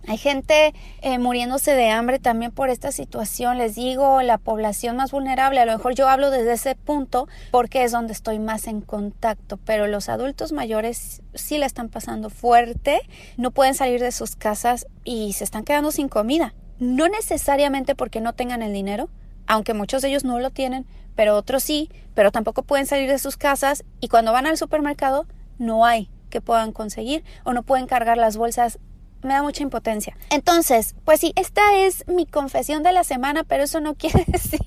Hay 0.06 0.18
gente 0.18 0.75
eh, 1.02 1.18
muriéndose 1.18 1.75
de 1.75 1.90
hambre 1.90 2.18
también 2.18 2.52
por 2.52 2.70
esta 2.70 2.92
situación. 2.92 3.58
Les 3.58 3.75
digo, 3.75 4.23
la 4.23 4.38
población 4.38 4.96
más 4.96 5.12
vulnerable, 5.12 5.61
a 5.61 5.66
lo 5.66 5.73
mejor 5.73 5.94
yo 5.94 6.08
hablo 6.08 6.30
desde 6.30 6.52
ese 6.52 6.75
punto 6.75 7.28
porque 7.50 7.84
es 7.84 7.92
donde 7.92 8.12
estoy 8.12 8.38
más 8.38 8.66
en 8.66 8.80
contacto, 8.80 9.58
pero 9.64 9.87
los 9.87 10.08
adultos 10.08 10.52
mayores 10.52 11.23
sí 11.34 11.58
la 11.58 11.66
están 11.66 11.88
pasando 11.88 12.30
fuerte, 12.30 13.00
no 13.37 13.50
pueden 13.50 13.75
salir 13.75 14.00
de 14.00 14.12
sus 14.12 14.37
casas 14.37 14.87
y 15.04 15.32
se 15.32 15.44
están 15.44 15.64
quedando 15.64 15.90
sin 15.90 16.08
comida 16.08 16.54
no 16.78 17.08
necesariamente 17.08 17.94
porque 17.94 18.20
no 18.20 18.32
tengan 18.32 18.62
el 18.62 18.73
dinero, 18.73 19.08
aunque 19.46 19.75
muchos 19.75 20.02
de 20.02 20.08
ellos 20.08 20.25
no 20.25 20.38
lo 20.38 20.50
tienen, 20.50 20.87
pero 21.14 21.37
otros 21.37 21.62
sí, 21.62 21.90
pero 22.14 22.32
tampoco 22.32 22.62
pueden 22.62 22.87
salir 22.87 23.08
de 23.08 23.18
sus 23.18 23.37
casas 23.37 23.84
y 24.00 24.08
cuando 24.08 24.32
van 24.32 24.46
al 24.46 24.56
supermercado 24.56 25.26
no 25.58 25.84
hay 25.84 26.11
que 26.30 26.40
puedan 26.40 26.73
conseguir 26.73 27.25
o 27.44 27.52
no 27.52 27.62
pueden 27.62 27.87
cargar 27.87 28.18
las 28.18 28.37
bolsas 28.37 28.78
me 29.24 29.34
da 29.34 29.42
mucha 29.42 29.62
impotencia. 29.62 30.16
Entonces, 30.30 30.94
pues 31.04 31.20
sí, 31.20 31.32
esta 31.36 31.76
es 31.76 32.06
mi 32.06 32.26
confesión 32.26 32.82
de 32.82 32.92
la 32.92 33.04
semana, 33.04 33.44
pero 33.44 33.64
eso 33.64 33.80
no 33.80 33.94
quiere 33.96 34.24
decir 34.26 34.60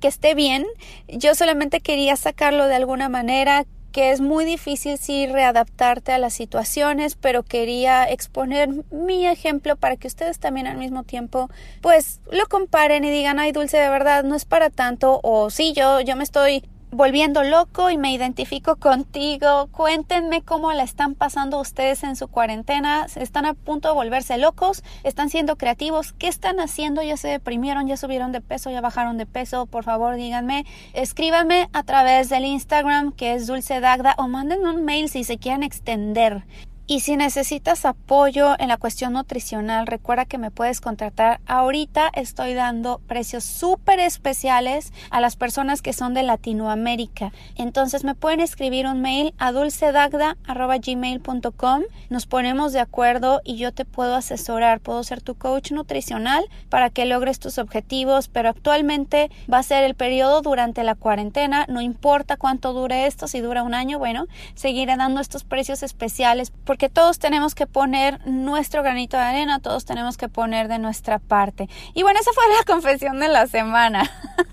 que 0.00 0.08
esté 0.08 0.34
bien. 0.34 0.66
Yo 1.08 1.34
solamente 1.34 1.80
quería 1.80 2.16
sacarlo 2.16 2.66
de 2.66 2.74
alguna 2.74 3.08
manera 3.08 3.66
que 3.94 4.10
es 4.10 4.20
muy 4.20 4.44
difícil 4.44 4.98
sí 4.98 5.28
readaptarte 5.28 6.10
a 6.10 6.18
las 6.18 6.34
situaciones, 6.34 7.14
pero 7.14 7.44
quería 7.44 8.02
exponer 8.10 8.68
mi 8.90 9.24
ejemplo 9.24 9.76
para 9.76 9.96
que 9.96 10.08
ustedes 10.08 10.40
también 10.40 10.66
al 10.66 10.78
mismo 10.78 11.04
tiempo 11.04 11.48
pues 11.80 12.20
lo 12.32 12.44
comparen 12.46 13.04
y 13.04 13.10
digan, 13.10 13.38
ay 13.38 13.52
Dulce, 13.52 13.76
de 13.76 13.88
verdad 13.88 14.24
no 14.24 14.34
es 14.34 14.46
para 14.46 14.68
tanto 14.68 15.20
o 15.22 15.48
sí, 15.48 15.72
yo, 15.74 16.00
yo 16.00 16.16
me 16.16 16.24
estoy 16.24 16.64
volviendo 16.94 17.42
loco 17.42 17.90
y 17.90 17.98
me 17.98 18.12
identifico 18.12 18.76
contigo. 18.76 19.68
Cuéntenme 19.72 20.42
cómo 20.42 20.72
la 20.72 20.84
están 20.84 21.14
pasando 21.14 21.60
ustedes 21.60 22.04
en 22.04 22.16
su 22.16 22.28
cuarentena. 22.28 23.06
¿Están 23.16 23.46
a 23.46 23.54
punto 23.54 23.88
de 23.88 23.94
volverse 23.94 24.38
locos? 24.38 24.82
¿Están 25.02 25.28
siendo 25.28 25.56
creativos? 25.56 26.12
¿Qué 26.12 26.28
están 26.28 26.60
haciendo? 26.60 27.02
¿Ya 27.02 27.16
se 27.16 27.28
deprimieron? 27.28 27.86
¿Ya 27.86 27.96
subieron 27.96 28.32
de 28.32 28.40
peso? 28.40 28.70
¿Ya 28.70 28.80
bajaron 28.80 29.18
de 29.18 29.26
peso? 29.26 29.66
Por 29.66 29.84
favor, 29.84 30.14
díganme. 30.14 30.64
Escríbanme 30.92 31.68
a 31.72 31.82
través 31.82 32.28
del 32.28 32.44
Instagram 32.44 33.12
que 33.12 33.34
es 33.34 33.46
Dulce 33.46 33.80
Dagda 33.80 34.14
o 34.16 34.28
manden 34.28 34.66
un 34.66 34.84
mail 34.84 35.08
si 35.08 35.24
se 35.24 35.38
quieren 35.38 35.62
extender. 35.62 36.44
Y 36.86 37.00
si 37.00 37.16
necesitas 37.16 37.86
apoyo 37.86 38.56
en 38.58 38.68
la 38.68 38.76
cuestión 38.76 39.14
nutricional, 39.14 39.86
recuerda 39.86 40.26
que 40.26 40.36
me 40.36 40.50
puedes 40.50 40.82
contratar. 40.82 41.40
Ahorita 41.46 42.10
estoy 42.12 42.52
dando 42.52 43.00
precios 43.06 43.42
súper 43.42 44.00
especiales 44.00 44.92
a 45.08 45.22
las 45.22 45.36
personas 45.36 45.80
que 45.80 45.94
son 45.94 46.12
de 46.12 46.22
Latinoamérica. 46.22 47.32
Entonces 47.56 48.04
me 48.04 48.14
pueden 48.14 48.40
escribir 48.40 48.86
un 48.86 49.00
mail 49.00 49.32
a 49.38 49.50
dulcedagda.gmail.com. 49.52 51.82
Nos 52.10 52.26
ponemos 52.26 52.74
de 52.74 52.80
acuerdo 52.80 53.40
y 53.44 53.56
yo 53.56 53.72
te 53.72 53.86
puedo 53.86 54.14
asesorar. 54.14 54.80
Puedo 54.80 55.02
ser 55.04 55.22
tu 55.22 55.36
coach 55.36 55.72
nutricional 55.72 56.44
para 56.68 56.90
que 56.90 57.06
logres 57.06 57.38
tus 57.38 57.56
objetivos, 57.56 58.28
pero 58.28 58.50
actualmente 58.50 59.30
va 59.50 59.60
a 59.60 59.62
ser 59.62 59.84
el 59.84 59.94
periodo 59.94 60.42
durante 60.42 60.84
la 60.84 60.96
cuarentena. 60.96 61.64
No 61.66 61.80
importa 61.80 62.36
cuánto 62.36 62.74
dure 62.74 63.06
esto, 63.06 63.26
si 63.26 63.40
dura 63.40 63.62
un 63.62 63.72
año, 63.72 63.98
bueno, 63.98 64.26
seguiré 64.54 64.98
dando 64.98 65.22
estos 65.22 65.44
precios 65.44 65.82
especiales 65.82 66.52
porque 66.74 66.88
todos 66.88 67.20
tenemos 67.20 67.54
que 67.54 67.68
poner 67.68 68.18
nuestro 68.26 68.82
granito 68.82 69.16
de 69.16 69.22
arena, 69.22 69.60
todos 69.60 69.84
tenemos 69.84 70.16
que 70.16 70.28
poner 70.28 70.66
de 70.66 70.80
nuestra 70.80 71.20
parte. 71.20 71.68
Y 71.94 72.02
bueno, 72.02 72.18
esa 72.18 72.32
fue 72.32 72.42
la 72.48 72.64
confesión 72.66 73.20
de 73.20 73.28
la 73.28 73.46
semana. 73.46 74.10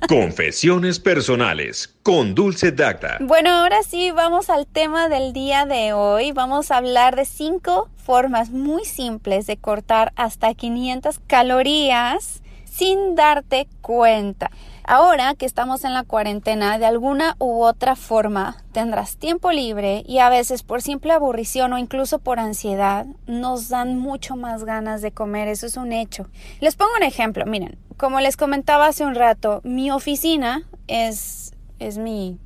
Confesiones 0.08 1.00
personales 1.00 1.96
con 2.04 2.36
Dulce 2.36 2.72
Dacta. 2.74 3.18
Bueno, 3.22 3.50
ahora 3.50 3.82
sí 3.82 4.12
vamos 4.12 4.52
al 4.52 4.68
tema 4.68 5.10
del 5.10 5.34
día 5.34 5.66
de 5.66 5.94
hoy. 5.94 6.32
Vamos 6.32 6.70
a 6.70 6.78
hablar 6.78 7.16
de 7.16 7.26
cinco 7.26 7.90
formas 7.98 8.52
muy 8.52 8.86
simples 8.86 9.48
de 9.48 9.58
cortar 9.58 10.14
hasta 10.16 10.54
500 10.54 11.22
calorías 11.26 12.44
sin 12.66 13.16
darte 13.16 13.68
cuenta. 13.82 14.52
Ahora 14.84 15.36
que 15.36 15.46
estamos 15.46 15.84
en 15.84 15.94
la 15.94 16.04
cuarentena, 16.04 16.78
de 16.78 16.86
alguna 16.86 17.36
u 17.40 17.64
otra 17.64 17.96
forma 17.96 18.58
tendrás 18.72 19.18
tiempo 19.18 19.52
libre 19.52 20.04
y 20.08 20.20
a 20.20 20.30
veces 20.30 20.64
por 20.64 20.82
simple 20.82 21.14
aburrición 21.14 21.74
o 21.74 21.78
incluso 21.78 22.20
por 22.20 22.40
ansiedad 22.40 23.06
nos 23.28 23.70
dan 23.70 23.98
mucho 23.98 24.36
más 24.36 24.64
ganas 24.64 25.02
de 25.02 25.12
comer, 25.12 25.48
eso 25.48 25.66
es 25.66 25.78
un 25.78 25.92
hecho. 25.92 26.28
Les 26.60 26.76
pongo 26.76 26.92
un 26.98 27.04
ejemplo, 27.04 27.46
miren, 27.46 27.78
como 27.98 28.20
les 28.20 28.38
comentaba 28.38 28.88
hace 28.88 29.06
un 29.06 29.16
rato, 29.16 29.62
mi 29.64 29.92
oficina 29.92 30.64
es, 30.88 31.54
es 31.80 31.98
mi 31.98 32.40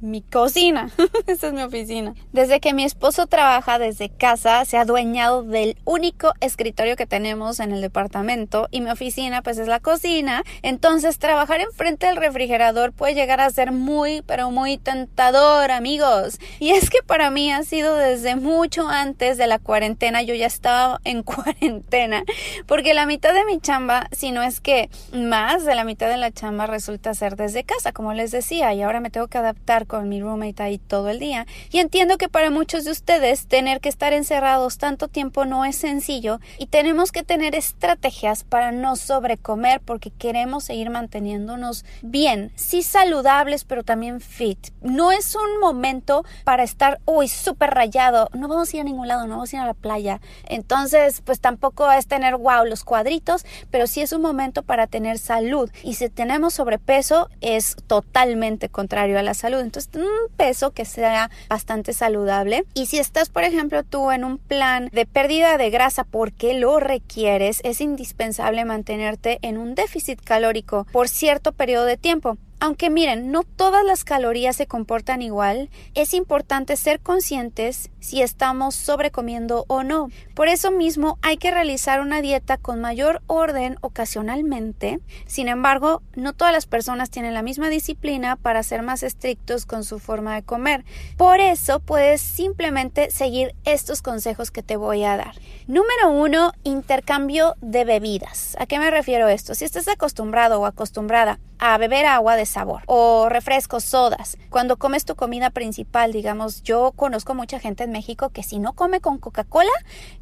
mi 0.00 0.22
cocina. 0.22 0.90
Esta 1.26 1.48
es 1.48 1.52
mi 1.52 1.62
oficina. 1.62 2.14
Desde 2.32 2.60
que 2.60 2.74
mi 2.74 2.84
esposo 2.84 3.26
trabaja 3.26 3.78
desde 3.78 4.08
casa, 4.08 4.64
se 4.64 4.76
ha 4.76 4.82
adueñado 4.82 5.42
del 5.42 5.76
único 5.84 6.32
escritorio 6.40 6.96
que 6.96 7.06
tenemos 7.06 7.60
en 7.60 7.72
el 7.72 7.80
departamento 7.80 8.68
y 8.70 8.80
mi 8.80 8.90
oficina 8.90 9.42
pues 9.42 9.58
es 9.58 9.68
la 9.68 9.80
cocina. 9.80 10.42
Entonces 10.62 11.18
trabajar 11.18 11.60
enfrente 11.60 12.06
del 12.06 12.16
refrigerador 12.16 12.92
puede 12.92 13.14
llegar 13.14 13.40
a 13.40 13.50
ser 13.50 13.72
muy 13.72 14.22
pero 14.22 14.50
muy 14.50 14.78
tentador 14.78 15.70
amigos. 15.70 16.38
Y 16.58 16.70
es 16.70 16.90
que 16.90 17.02
para 17.02 17.30
mí 17.30 17.52
ha 17.52 17.62
sido 17.62 17.96
desde 17.96 18.36
mucho 18.36 18.88
antes 18.88 19.38
de 19.38 19.46
la 19.46 19.58
cuarentena. 19.58 20.22
Yo 20.22 20.34
ya 20.34 20.46
estaba 20.46 21.00
en 21.04 21.22
cuarentena 21.22 22.24
porque 22.66 22.94
la 22.94 23.06
mitad 23.06 23.34
de 23.34 23.44
mi 23.44 23.60
chamba, 23.60 24.08
si 24.12 24.32
no 24.32 24.42
es 24.42 24.60
que 24.60 24.90
más 25.12 25.64
de 25.64 25.74
la 25.74 25.84
mitad 25.84 26.08
de 26.08 26.16
la 26.16 26.30
chamba 26.30 26.66
resulta 26.66 27.14
ser 27.14 27.36
desde 27.36 27.64
casa, 27.64 27.92
como 27.92 28.12
les 28.14 28.30
decía, 28.30 28.72
y 28.74 28.82
ahora 28.82 29.00
me 29.00 29.10
tengo 29.10 29.28
que 29.28 29.38
adaptar 29.38 29.86
con 29.90 30.08
mi 30.08 30.20
roommate 30.20 30.62
ahí 30.62 30.78
todo 30.78 31.08
el 31.08 31.18
día. 31.18 31.48
Y 31.72 31.80
entiendo 31.80 32.16
que 32.16 32.28
para 32.28 32.50
muchos 32.50 32.84
de 32.84 32.92
ustedes 32.92 33.48
tener 33.48 33.80
que 33.80 33.88
estar 33.88 34.12
encerrados 34.12 34.78
tanto 34.78 35.08
tiempo 35.08 35.44
no 35.44 35.64
es 35.64 35.74
sencillo 35.74 36.38
y 36.58 36.66
tenemos 36.66 37.10
que 37.10 37.24
tener 37.24 37.56
estrategias 37.56 38.44
para 38.44 38.70
no 38.70 38.94
sobrecomer 38.94 39.80
porque 39.80 40.12
queremos 40.12 40.62
seguir 40.62 40.90
manteniéndonos 40.90 41.84
bien, 42.02 42.52
sí 42.54 42.84
saludables, 42.84 43.64
pero 43.64 43.82
también 43.82 44.20
fit. 44.20 44.68
No 44.80 45.10
es 45.10 45.34
un 45.34 45.58
momento 45.58 46.24
para 46.44 46.62
estar, 46.62 47.00
uy, 47.04 47.26
súper 47.26 47.70
rayado, 47.70 48.28
no 48.32 48.46
vamos 48.46 48.72
a 48.72 48.76
ir 48.76 48.82
a 48.82 48.84
ningún 48.84 49.08
lado, 49.08 49.26
no 49.26 49.34
vamos 49.34 49.52
a 49.52 49.56
ir 49.56 49.62
a 49.62 49.66
la 49.66 49.74
playa. 49.74 50.20
Entonces, 50.46 51.20
pues 51.22 51.40
tampoco 51.40 51.90
es 51.90 52.06
tener, 52.06 52.36
wow, 52.36 52.64
los 52.64 52.84
cuadritos, 52.84 53.44
pero 53.72 53.88
sí 53.88 54.02
es 54.02 54.12
un 54.12 54.22
momento 54.22 54.62
para 54.62 54.86
tener 54.86 55.18
salud. 55.18 55.68
Y 55.82 55.94
si 55.94 56.08
tenemos 56.08 56.54
sobrepeso, 56.54 57.28
es 57.40 57.74
totalmente 57.88 58.68
contrario 58.68 59.18
a 59.18 59.22
la 59.22 59.34
salud. 59.34 59.58
Entonces, 59.58 59.79
un 59.94 60.34
peso 60.36 60.72
que 60.72 60.84
sea 60.84 61.30
bastante 61.48 61.92
saludable. 61.92 62.64
Y 62.74 62.86
si 62.86 62.98
estás, 62.98 63.28
por 63.30 63.44
ejemplo, 63.44 63.82
tú 63.82 64.10
en 64.10 64.24
un 64.24 64.38
plan 64.38 64.88
de 64.92 65.06
pérdida 65.06 65.58
de 65.58 65.70
grasa 65.70 66.04
porque 66.04 66.54
lo 66.54 66.80
requieres, 66.80 67.60
es 67.64 67.80
indispensable 67.80 68.64
mantenerte 68.64 69.38
en 69.42 69.58
un 69.58 69.74
déficit 69.74 70.20
calórico 70.20 70.86
por 70.92 71.08
cierto 71.08 71.52
periodo 71.52 71.84
de 71.84 71.96
tiempo. 71.96 72.36
Aunque 72.62 72.90
miren, 72.90 73.32
no 73.32 73.42
todas 73.42 73.86
las 73.86 74.04
calorías 74.04 74.54
se 74.54 74.66
comportan 74.66 75.22
igual, 75.22 75.70
es 75.94 76.12
importante 76.12 76.76
ser 76.76 77.00
conscientes 77.00 77.90
si 78.00 78.20
estamos 78.20 78.74
sobrecomiendo 78.74 79.64
o 79.66 79.82
no. 79.82 80.10
Por 80.34 80.48
eso 80.48 80.70
mismo 80.70 81.18
hay 81.22 81.38
que 81.38 81.50
realizar 81.50 82.02
una 82.02 82.20
dieta 82.20 82.58
con 82.58 82.78
mayor 82.82 83.22
orden 83.26 83.78
ocasionalmente. 83.80 85.00
Sin 85.26 85.48
embargo, 85.48 86.02
no 86.14 86.34
todas 86.34 86.52
las 86.52 86.66
personas 86.66 87.08
tienen 87.08 87.32
la 87.32 87.40
misma 87.40 87.70
disciplina 87.70 88.36
para 88.36 88.62
ser 88.62 88.82
más 88.82 89.02
estrictos 89.02 89.64
con 89.64 89.82
su 89.82 89.98
forma 89.98 90.34
de 90.34 90.42
comer. 90.42 90.84
Por 91.16 91.40
eso 91.40 91.80
puedes 91.80 92.20
simplemente 92.20 93.10
seguir 93.10 93.54
estos 93.64 94.02
consejos 94.02 94.50
que 94.50 94.62
te 94.62 94.76
voy 94.76 95.04
a 95.04 95.16
dar. 95.16 95.34
Número 95.66 96.10
uno, 96.10 96.52
intercambio 96.62 97.56
de 97.62 97.86
bebidas. 97.86 98.54
¿A 98.58 98.66
qué 98.66 98.78
me 98.78 98.90
refiero 98.90 99.28
esto? 99.28 99.54
Si 99.54 99.64
estás 99.64 99.88
acostumbrado 99.88 100.60
o 100.60 100.66
acostumbrada 100.66 101.38
a 101.58 101.76
beber 101.76 102.06
agua 102.06 102.36
de 102.36 102.46
sabor 102.50 102.82
o 102.86 103.28
refrescos, 103.28 103.84
sodas. 103.84 104.36
Cuando 104.50 104.76
comes 104.76 105.04
tu 105.04 105.16
comida 105.16 105.50
principal, 105.50 106.12
digamos, 106.12 106.62
yo 106.62 106.92
conozco 106.92 107.34
mucha 107.34 107.58
gente 107.58 107.84
en 107.84 107.92
México 107.92 108.30
que 108.30 108.42
si 108.42 108.58
no 108.58 108.74
come 108.74 109.00
con 109.00 109.18
Coca-Cola, 109.18 109.70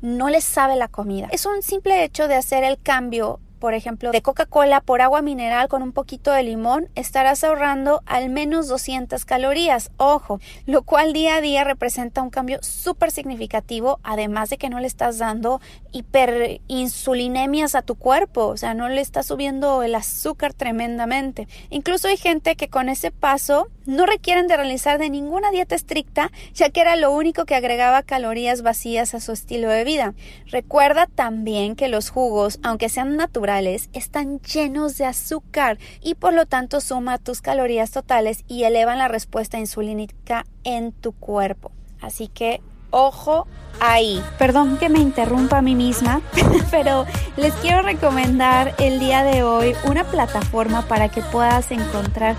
no 0.00 0.28
les 0.28 0.44
sabe 0.44 0.76
la 0.76 0.88
comida. 0.88 1.28
Es 1.30 1.46
un 1.46 1.62
simple 1.62 2.04
hecho 2.04 2.28
de 2.28 2.36
hacer 2.36 2.64
el 2.64 2.80
cambio 2.80 3.40
por 3.58 3.74
ejemplo, 3.74 4.12
de 4.12 4.22
Coca-Cola 4.22 4.80
por 4.80 5.02
agua 5.02 5.22
mineral 5.22 5.68
con 5.68 5.82
un 5.82 5.92
poquito 5.92 6.32
de 6.32 6.42
limón, 6.42 6.88
estarás 6.94 7.44
ahorrando 7.44 8.02
al 8.06 8.30
menos 8.30 8.68
200 8.68 9.24
calorías, 9.24 9.90
ojo, 9.96 10.40
lo 10.66 10.82
cual 10.82 11.12
día 11.12 11.36
a 11.36 11.40
día 11.40 11.64
representa 11.64 12.22
un 12.22 12.30
cambio 12.30 12.58
súper 12.62 13.10
significativo, 13.10 14.00
además 14.02 14.50
de 14.50 14.58
que 14.58 14.70
no 14.70 14.80
le 14.80 14.86
estás 14.86 15.18
dando 15.18 15.60
hiperinsulinemias 15.92 17.74
a 17.74 17.82
tu 17.82 17.96
cuerpo, 17.96 18.46
o 18.46 18.56
sea, 18.56 18.74
no 18.74 18.88
le 18.88 19.00
estás 19.00 19.26
subiendo 19.26 19.82
el 19.82 19.94
azúcar 19.94 20.54
tremendamente. 20.54 21.48
Incluso 21.70 22.08
hay 22.08 22.16
gente 22.16 22.56
que 22.56 22.68
con 22.68 22.88
ese 22.88 23.10
paso 23.10 23.68
no 23.88 24.04
requieren 24.04 24.48
de 24.48 24.56
realizar 24.56 24.98
de 24.98 25.08
ninguna 25.08 25.50
dieta 25.50 25.74
estricta, 25.74 26.30
ya 26.52 26.68
que 26.68 26.82
era 26.82 26.94
lo 26.94 27.10
único 27.10 27.46
que 27.46 27.54
agregaba 27.54 28.02
calorías 28.02 28.60
vacías 28.60 29.14
a 29.14 29.20
su 29.20 29.32
estilo 29.32 29.70
de 29.70 29.84
vida. 29.84 30.14
Recuerda 30.46 31.06
también 31.06 31.74
que 31.74 31.88
los 31.88 32.10
jugos, 32.10 32.60
aunque 32.62 32.90
sean 32.90 33.16
naturales, 33.16 33.88
están 33.94 34.40
llenos 34.40 34.98
de 34.98 35.06
azúcar 35.06 35.78
y 36.02 36.16
por 36.16 36.34
lo 36.34 36.44
tanto 36.44 36.82
suma 36.82 37.16
tus 37.16 37.40
calorías 37.40 37.90
totales 37.90 38.44
y 38.46 38.64
elevan 38.64 38.98
la 38.98 39.08
respuesta 39.08 39.58
insulínica 39.58 40.44
en 40.64 40.92
tu 40.92 41.12
cuerpo. 41.12 41.72
Así 42.02 42.28
que 42.28 42.60
ojo 42.90 43.46
ahí. 43.80 44.22
Perdón 44.38 44.76
que 44.76 44.90
me 44.90 44.98
interrumpa 44.98 45.58
a 45.58 45.62
mí 45.62 45.74
misma, 45.74 46.20
pero 46.70 47.06
les 47.38 47.54
quiero 47.54 47.80
recomendar 47.80 48.74
el 48.78 48.98
día 48.98 49.24
de 49.24 49.42
hoy 49.42 49.74
una 49.84 50.04
plataforma 50.04 50.86
para 50.86 51.08
que 51.08 51.22
puedas 51.22 51.70
encontrar 51.70 52.36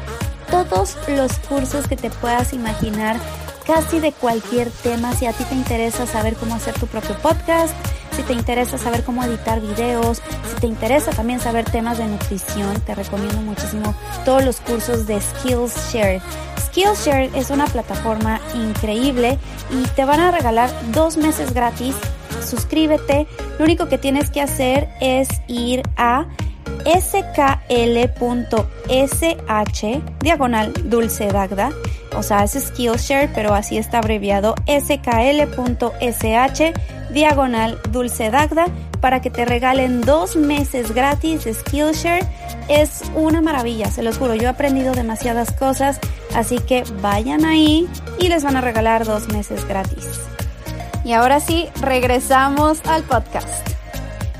todos 0.51 0.98
los 1.08 1.34
cursos 1.39 1.88
que 1.88 1.96
te 1.96 2.10
puedas 2.10 2.53
imaginar 2.53 3.18
casi 3.65 4.00
de 4.00 4.12
cualquier 4.12 4.70
tema. 4.72 5.13
Si 5.13 5.25
a 5.25 5.34
ti 5.34 5.44
te 5.44 5.56
interesa 5.56 6.06
saber 6.08 6.36
cómo 6.36 6.56
hacer 6.56 6.74
tu 6.74 6.88
propio 6.88 7.15
podcast, 7.20 7.74
si 8.15 8.24
te 8.24 8.34
interesa 8.34 8.77
saber 8.77 9.03
cómo 9.03 9.24
editar 9.24 9.62
videos, 9.62 10.22
si 10.50 10.60
te 10.60 10.68
interesa 10.68 11.12
también 11.12 11.39
saber 11.39 11.65
temas 11.65 11.98
de 12.00 12.08
nutrición, 12.08 12.82
te 12.82 12.96
recomiendo 12.96 13.39
muchísimo 13.41 13.94
todos 14.25 14.44
los 14.44 14.60
cursos 14.60 15.08
de 15.08 15.22
Skillshare. 15.22 16.22
Skillshare 16.60 17.29
es 17.36 17.50
una 17.50 17.65
plataforma 17.65 18.41
increíble 18.56 19.38
y 19.72 19.88
te 19.89 20.03
van 20.03 20.20
a 20.20 20.32
regalar 20.32 20.70
dos 20.91 21.18
meses 21.18 21.53
gratis. 21.53 21.96
Suscríbete. 22.46 23.27
Lo 23.58 23.65
único 23.65 23.88
que 23.88 23.98
tienes 23.98 24.29
que 24.29 24.41
hacer 24.41 24.89
es 25.00 25.29
ir 25.48 25.84
a 25.96 26.25
skl.sh 26.85 27.71
diagonal 30.19 30.73
dulce 30.85 31.27
dagda. 31.27 31.69
O 32.15 32.23
sea 32.23 32.43
es 32.43 32.51
Skillshare 32.53 33.29
pero 33.33 33.53
así 33.53 33.77
está 33.77 33.99
abreviado. 33.99 34.55
Skl.sh 34.67 35.03
diagonal 37.11 37.79
dulce 37.91 38.29
dagda. 38.29 38.65
Para 39.01 39.21
que 39.21 39.29
te 39.29 39.45
regalen 39.45 40.01
dos 40.01 40.35
meses 40.35 40.93
gratis 40.93 41.45
de 41.45 41.53
Skillshare 41.53 42.27
es 42.67 43.03
una 43.15 43.41
maravilla 43.41 43.89
se 43.91 44.03
los 44.03 44.17
juro. 44.17 44.35
Yo 44.35 44.43
he 44.43 44.47
aprendido 44.47 44.93
demasiadas 44.93 45.51
cosas 45.51 45.99
así 46.35 46.59
que 46.59 46.83
vayan 47.01 47.45
ahí 47.45 47.88
y 48.19 48.27
les 48.27 48.43
van 48.43 48.57
a 48.57 48.61
regalar 48.61 49.05
dos 49.05 49.29
meses 49.29 49.65
gratis. 49.65 50.19
Y 51.05 51.13
ahora 51.13 51.39
sí 51.39 51.69
regresamos 51.81 52.81
al 52.85 53.03
podcast 53.03 53.68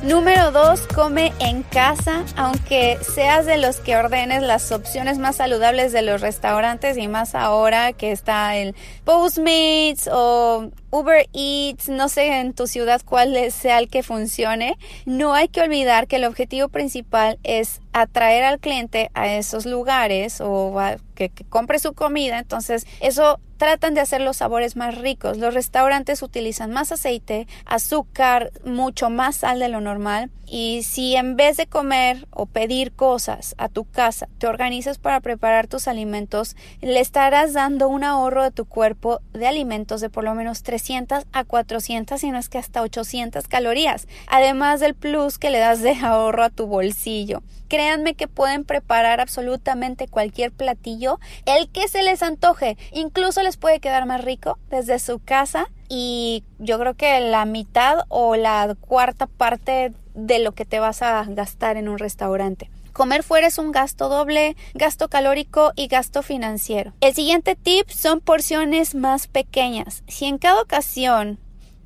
Número 0.02 0.52
2, 0.52 0.88
come 0.96 1.34
en 1.40 1.62
casa, 1.62 2.24
aunque 2.38 2.98
seas 3.02 3.46
de 3.46 3.58
los 3.58 3.82
que 3.82 3.98
ordenes 3.98 4.42
las 4.42 4.72
opciones 4.72 5.18
más 5.18 5.36
saludables 5.36 5.92
de 5.92 6.02
los 6.04 6.22
restaurantes 6.22 6.98
y 6.98 7.10
más 7.10 7.36
ahora 7.36 7.92
que 7.92 8.14
está 8.14 8.56
el 8.56 8.76
Postmates 9.04 10.10
o 10.10 10.72
Uber 10.92 11.28
Eats, 11.34 11.90
no 11.90 12.10
sé 12.10 12.40
en 12.40 12.54
tu 12.54 12.68
ciudad 12.68 13.02
cuál 13.06 13.52
sea 13.52 13.80
el 13.80 13.90
que 13.90 14.04
funcione, 14.04 14.78
no 15.06 15.34
hay 15.34 15.48
que 15.48 15.62
olvidar 15.62 16.08
que 16.08 16.18
el 16.18 16.26
objetivo 16.26 16.70
principal 16.70 17.38
es 17.44 17.82
atraer 17.94 18.44
al 18.44 18.60
cliente 18.60 19.12
a 19.14 19.34
esos 19.34 19.66
lugares 19.66 20.42
o 20.42 20.76
que, 21.16 21.30
que, 21.30 21.44
compre 21.44 21.80
su 21.80 21.94
comida. 21.94 22.40
Entonces, 22.40 22.86
eso 23.02 23.40
tratan 23.58 23.94
de 23.94 24.02
hacer 24.02 24.22
los 24.22 24.38
sabores 24.38 24.76
más 24.76 24.98
ricos. 24.98 25.38
Los 25.38 25.54
restaurantes 25.54 26.24
utilizan 26.24 26.72
más 26.72 26.92
aceite, 26.92 27.46
azúcar, 27.66 28.52
mucho 28.64 29.10
más 29.10 29.36
sal 29.36 29.60
de 29.60 29.68
lo 29.68 29.82
normal. 29.82 30.32
Y 30.48 30.82
si 30.84 31.16
en 31.16 31.36
vez 31.36 31.58
de 31.58 31.68
comer 31.68 32.26
o 32.32 32.48
pedir 32.48 32.94
cosas 32.94 33.54
a 33.58 33.68
tu 33.70 33.84
casa, 33.84 34.28
te 34.40 34.48
organizas 34.48 34.98
para 34.98 35.20
preparar 35.20 35.68
tus 35.68 35.88
alimentos, 35.88 36.56
le 36.82 37.02
estarás 37.02 37.54
dando 37.54 37.88
un 37.88 38.04
ahorro 38.04 38.44
de 38.44 38.52
tu 38.52 38.66
cuerpo 38.66 39.20
de 39.34 39.48
alimentos 39.48 40.02
de 40.02 40.10
por 40.10 40.24
lo 40.24 40.34
menos 40.34 40.64
300 40.80 41.26
a 41.34 41.44
400, 41.44 42.22
si 42.22 42.32
no 42.32 42.38
es 42.38 42.48
que 42.48 42.58
hasta 42.58 42.82
800 42.82 43.48
calorías, 43.48 44.08
además 44.28 44.80
del 44.80 44.96
plus 44.96 45.38
que 45.38 45.50
le 45.50 45.60
das 45.60 45.82
de 45.82 45.92
ahorro 45.92 46.44
a 46.44 46.50
tu 46.50 46.68
bolsillo. 46.68 47.44
Créanme 47.68 48.16
que 48.16 48.28
pueden 48.28 48.64
preparar 48.64 49.20
absolutamente 49.20 50.08
cualquier 50.08 50.52
platillo, 50.52 51.20
el 51.46 51.70
que 51.70 51.88
se 51.88 52.02
les 52.02 52.24
antoje, 52.24 52.78
incluso 52.94 53.44
les 53.44 53.58
puede 53.58 53.82
quedar 53.82 54.06
más 54.06 54.24
rico 54.24 54.58
desde 54.70 55.00
su 55.00 55.20
casa 55.20 55.70
y 55.90 56.44
yo 56.60 56.80
creo 56.80 56.94
que 56.94 57.20
la 57.20 57.44
mitad 57.46 58.06
o 58.08 58.38
la 58.38 58.76
cuarta 58.80 59.28
parte 59.28 59.92
de 60.16 60.40
lo 60.40 60.54
que 60.54 60.66
te 60.66 60.80
vas 60.80 61.02
a 61.02 61.24
gastar 61.26 61.76
en 61.76 61.90
un 61.90 62.00
restaurante. 62.00 62.72
Comer 63.00 63.24
fuera 63.24 63.48
es 63.48 63.58
un 63.58 63.72
gasto 63.72 64.10
doble, 64.10 64.58
gasto 64.74 65.08
calórico 65.08 65.72
y 65.78 65.88
gasto 65.88 66.22
financiero. 66.22 66.92
El 67.00 67.14
siguiente 67.14 67.56
tip 67.56 67.90
son 67.90 68.20
porciones 68.20 68.94
más 68.94 69.28
pequeñas. 69.28 70.04
Si 70.10 70.26
en 70.26 70.38
cada 70.38 70.62
ocasión 70.62 71.40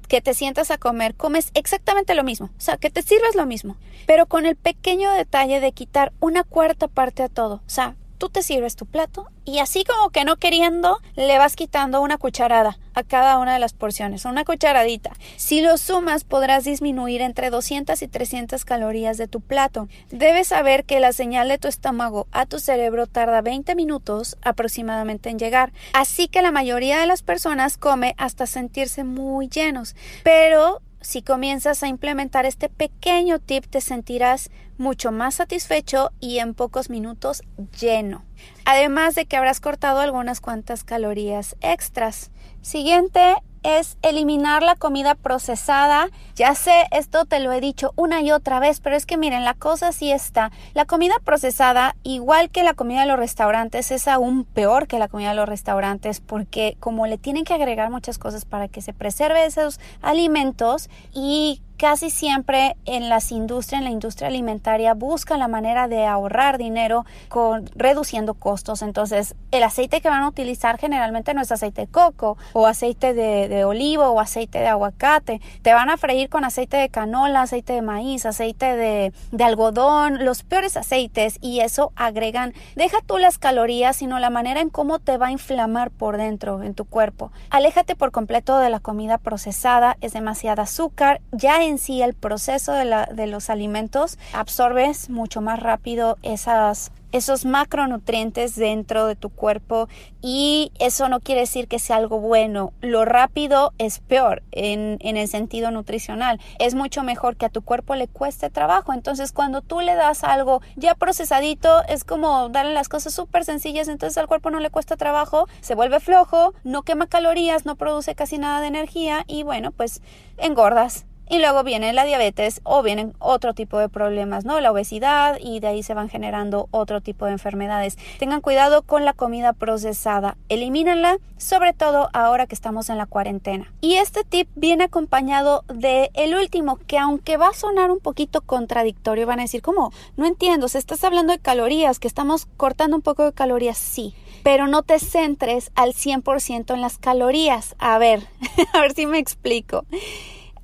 que 0.08 0.22
te 0.22 0.34
sientas 0.34 0.72
a 0.72 0.79
comer, 0.79 1.13
comes 1.13 1.51
exactamente 1.53 2.15
lo 2.15 2.24
mismo, 2.24 2.48
o 2.58 2.60
sea, 2.60 2.77
que 2.77 2.89
te 2.89 3.03
sirvas 3.03 3.36
lo 3.36 3.46
mismo, 3.46 3.77
pero 4.08 4.25
con 4.25 4.48
el 4.48 4.55
pequeño 4.55 5.12
detalle 5.12 5.60
de 5.60 5.72
quitar 5.72 6.13
una 6.20 6.43
cuarta 6.43 6.88
parte 6.88 7.22
a 7.22 7.29
todo, 7.29 7.58
o 7.58 7.70
sea, 7.70 7.96
tú 8.17 8.29
te 8.29 8.43
sirves 8.43 8.75
tu 8.75 8.86
plato 8.86 9.27
y 9.46 9.60
así 9.60 9.84
como 9.84 10.10
que 10.10 10.25
no 10.25 10.38
queriendo 10.38 11.00
le 11.15 11.38
vas 11.38 11.55
quitando 11.55 12.01
una 12.01 12.17
cucharada 12.17 12.77
a 12.93 13.03
cada 13.03 13.39
una 13.39 13.53
de 13.53 13.60
las 13.60 13.74
porciones, 13.74 14.25
una 14.25 14.46
cucharadita. 14.46 15.11
Si 15.37 15.61
lo 15.61 15.77
sumas 15.77 16.24
podrás 16.24 16.64
disminuir 16.64 17.22
entre 17.22 17.50
200 17.50 18.01
y 18.01 18.07
300 18.07 18.64
calorías 18.66 19.18
de 19.18 19.27
tu 19.27 19.42
plato. 19.42 19.87
Debes 20.09 20.48
saber 20.48 20.85
que 20.85 21.00
la 21.00 21.11
señal 21.11 21.50
de 21.50 21.57
tu 21.57 21.68
estómago 21.68 22.27
a 22.31 22.46
tu 22.46 22.59
cerebro 22.59 23.07
tarda 23.07 23.42
20 23.42 23.75
minutos 23.75 24.37
aproximadamente 24.42 25.29
en 25.29 25.40
llegar, 25.40 25.74
así 25.94 26.27
que 26.27 26.42
la 26.42 26.51
mayoría 26.51 27.00
de 27.00 27.07
las 27.07 27.24
personas 27.24 27.77
come 27.77 28.16
hasta 28.18 28.46
sentirse 28.48 29.03
muy 29.03 29.48
llenos, 29.48 29.96
pero 30.24 30.81
si 31.03 31.22
comienzas 31.22 31.83
a 31.83 31.87
implementar 31.87 32.46
este 32.46 32.70
pequeño 32.70 33.39
tip 33.39 33.66
te 33.66 33.81
sentirás 33.81 34.50
mucho 34.77 35.11
más 35.11 35.35
satisfecho 35.35 36.11
y 36.20 36.39
en 36.39 36.53
pocos 36.53 36.89
minutos 36.89 37.44
lleno. 37.79 38.24
Además 38.66 39.13
de 39.13 39.25
que 39.25 39.37
habrás 39.37 39.59
cortado 39.59 40.00
algunas 40.00 40.42
cuantas 40.42 40.83
calorías 40.83 41.55
extras. 41.61 42.31
Siguiente 42.61 43.35
es 43.63 43.97
eliminar 44.01 44.63
la 44.63 44.75
comida 44.75 45.15
procesada. 45.15 46.09
Ya 46.35 46.55
sé, 46.55 46.85
esto 46.91 47.25
te 47.25 47.39
lo 47.39 47.51
he 47.51 47.61
dicho 47.61 47.93
una 47.95 48.21
y 48.21 48.31
otra 48.31 48.59
vez, 48.59 48.79
pero 48.79 48.95
es 48.95 49.05
que 49.05 49.17
miren, 49.17 49.43
la 49.43 49.53
cosa 49.53 49.91
sí 49.91 50.11
está. 50.11 50.51
La 50.73 50.85
comida 50.85 51.15
procesada, 51.23 51.95
igual 52.03 52.49
que 52.49 52.63
la 52.63 52.73
comida 52.73 53.01
de 53.01 53.07
los 53.07 53.17
restaurantes, 53.17 53.91
es 53.91 54.07
aún 54.07 54.43
peor 54.43 54.87
que 54.87 54.99
la 54.99 55.07
comida 55.07 55.29
de 55.29 55.35
los 55.35 55.49
restaurantes 55.49 56.19
porque 56.19 56.77
como 56.79 57.07
le 57.07 57.17
tienen 57.17 57.43
que 57.43 57.53
agregar 57.53 57.89
muchas 57.89 58.17
cosas 58.17 58.45
para 58.45 58.67
que 58.67 58.81
se 58.81 58.93
preserve 58.93 59.45
esos 59.45 59.79
alimentos 60.01 60.89
y 61.13 61.61
casi 61.77 62.09
siempre 62.09 62.75
en 62.86 63.09
las 63.09 63.31
industrias, 63.31 63.79
en 63.79 63.86
la 63.86 63.92
industria 63.92 64.27
alimentaria, 64.27 64.94
buscan 64.94 65.40
la 65.40 65.48
manera 65.48 65.88
de 65.88 66.05
ahorrar 66.05 66.57
dinero 66.57 67.05
con 67.29 67.70
reduciendo 67.75 68.33
costos. 68.33 68.81
Entonces, 68.81 69.36
el 69.51 69.64
aceite 69.64 70.01
que 70.01 70.09
van 70.09 70.24
a 70.24 70.27
utilizar 70.27 70.77
generalmente 70.77 71.33
no 71.33 71.42
es 71.42 71.51
aceite 71.51 71.81
de 71.81 71.88
coco 71.88 72.38
o 72.53 72.68
aceite 72.68 73.14
de, 73.14 73.66
olivo 73.66 74.05
o 74.05 74.20
aceite 74.20 74.59
de 74.59 74.68
aguacate. 74.68 75.42
Te 75.62 75.74
van 75.74 75.90
a 75.90 75.98
freír 75.98 76.29
con 76.29 76.44
aceite 76.44 76.77
de 76.77 76.90
canola, 76.90 77.42
aceite 77.42 77.74
de 77.74 77.81
maíz, 77.81 78.25
aceite 78.25 78.75
de, 78.75 79.14
de 79.31 79.44
algodón, 79.44 80.24
los 80.24 80.44
peores 80.44 80.77
aceites 80.77 81.38
y 81.42 81.62
eso 81.62 81.92
agregan, 81.96 82.53
deja 82.75 82.98
tú 83.05 83.18
las 83.18 83.38
calorías, 83.38 83.96
sino 83.96 84.20
la 84.20 84.29
manera 84.29 84.62
en 84.62 84.70
cómo 84.70 85.00
te 85.00 85.18
va 85.18 85.27
a 85.27 85.31
inflamar 85.31 85.92
por 85.92 86.18
dentro 86.18 86.64
en 86.64 86.74
tu 86.74 86.86
cuerpo. 86.86 87.31
Aléjate 87.50 87.96
por 87.96 88.12
completo 88.12 88.59
de 88.59 88.70
la 88.70 88.79
comida 88.79 89.18
procesada, 89.18 89.98
es 90.01 90.14
demasiada 90.14 90.64
azúcar, 90.64 91.22
ya 91.31 91.62
en 91.65 91.77
sí 91.77 92.01
el 92.01 92.13
proceso 92.13 92.73
de, 92.73 92.85
la, 92.85 93.05
de 93.05 93.27
los 93.27 93.49
alimentos 93.49 94.17
absorbes 94.33 95.09
mucho 95.09 95.41
más 95.41 95.59
rápido 95.59 96.17
esas 96.21 96.91
esos 97.13 97.45
macronutrientes 97.45 98.55
dentro 98.55 99.05
de 99.05 99.15
tu 99.15 99.29
cuerpo 99.29 99.87
y 100.21 100.71
eso 100.79 101.07
no 101.09 101.19
quiere 101.19 101.41
decir 101.41 101.67
que 101.67 101.77
sea 101.77 101.97
algo 101.97 102.19
bueno. 102.19 102.73
Lo 102.81 103.05
rápido 103.05 103.71
es 103.77 103.99
peor 103.99 104.41
en, 104.51 104.97
en, 104.99 105.15
el 105.15 105.27
sentido 105.27 105.69
nutricional. 105.69 106.41
Es 106.57 106.73
mucho 106.73 107.03
mejor 107.03 107.37
que 107.37 107.45
a 107.45 107.49
tu 107.49 107.61
cuerpo 107.61 107.93
le 107.93 108.07
cueste 108.07 108.49
trabajo. 108.49 108.93
Entonces 108.93 109.31
cuando 109.31 109.61
tú 109.61 109.81
le 109.81 109.93
das 109.93 110.23
algo 110.23 110.61
ya 110.75 110.95
procesadito 110.95 111.83
es 111.87 112.03
como 112.03 112.49
darle 112.49 112.73
las 112.73 112.89
cosas 112.89 113.13
súper 113.13 113.45
sencillas. 113.45 113.89
Entonces 113.89 114.17
al 114.17 114.27
cuerpo 114.27 114.49
no 114.49 114.59
le 114.59 114.71
cuesta 114.71 114.97
trabajo, 114.97 115.47
se 115.61 115.75
vuelve 115.75 115.99
flojo, 115.99 116.55
no 116.63 116.81
quema 116.81 117.05
calorías, 117.05 117.63
no 117.63 117.75
produce 117.75 118.15
casi 118.15 118.39
nada 118.39 118.59
de 118.59 118.67
energía 118.67 119.23
y 119.27 119.43
bueno 119.43 119.69
pues 119.71 120.01
engordas 120.37 121.05
y 121.29 121.40
luego 121.40 121.64
viene 121.64 121.94
la 121.94 122.05
diabetes 122.05 122.62
o 122.64 122.83
vienen 122.83 123.14
otro 123.20 123.53
tipo 123.53 123.77
de 123.77 123.90
problemas, 123.90 124.46
¿no? 124.46 124.59
La 124.59 124.72
obesidad 124.72 125.38
y 125.40 125.59
de 125.59 125.68
ahí 125.68 125.83
se 125.83 125.94
van 125.94 126.09
generando 126.09 126.68
otro 126.72 127.01
tipo 127.01 127.25
de 127.25 127.31
enfermedades. 127.31 127.98
Tengan 128.20 128.42
cuidado 128.42 128.81
con 128.81 129.05
la 129.05 129.14
comida 129.14 129.53
procesada, 129.53 130.38
elimínenla, 130.50 131.18
sobre 131.38 131.74
todo 131.74 132.09
ahora 132.14 132.48
que 132.48 132.55
estamos 132.55 132.90
en 132.90 132.98
la 132.98 133.05
cuarentena. 133.05 133.72
Y 133.81 133.96
este 133.96 134.24
tip 134.24 134.48
viene 134.55 134.86
acompañado 134.86 135.64
de 135.68 136.12
el 136.14 136.36
último, 136.36 136.77
que 136.88 136.98
aunque 136.98 137.38
va 137.38 137.50
a 137.50 137.53
sonar 137.53 137.92
un 137.92 138.00
poquito 138.00 138.42
contradictorio, 138.42 139.27
van 139.27 139.40
a 139.40 139.44
decir, 139.44 139.62
¿cómo? 139.62 139.92
No 140.18 140.25
entiendo, 140.25 140.68
se 140.68 140.77
estás 140.77 141.03
hablando 141.03 141.33
de 141.33 141.40
calorías, 141.40 142.00
que 142.00 142.07
estamos 142.07 142.48
cortando 142.57 142.96
un 142.96 143.01
poco 143.01 143.24
de 143.24 143.33
calorías, 143.33 143.77
sí, 143.77 144.14
pero 144.44 144.68
no 144.68 144.83
te 144.83 145.00
centres 145.00 145.72
al 145.75 145.94
100% 145.94 146.74
en 146.74 146.81
las 146.81 146.98
calorías. 146.98 147.75
A 147.79 147.98
ver, 147.98 148.27
a 148.74 148.81
ver 148.81 148.94
si 148.94 149.05
me 149.05 149.20
explico. 149.20 149.86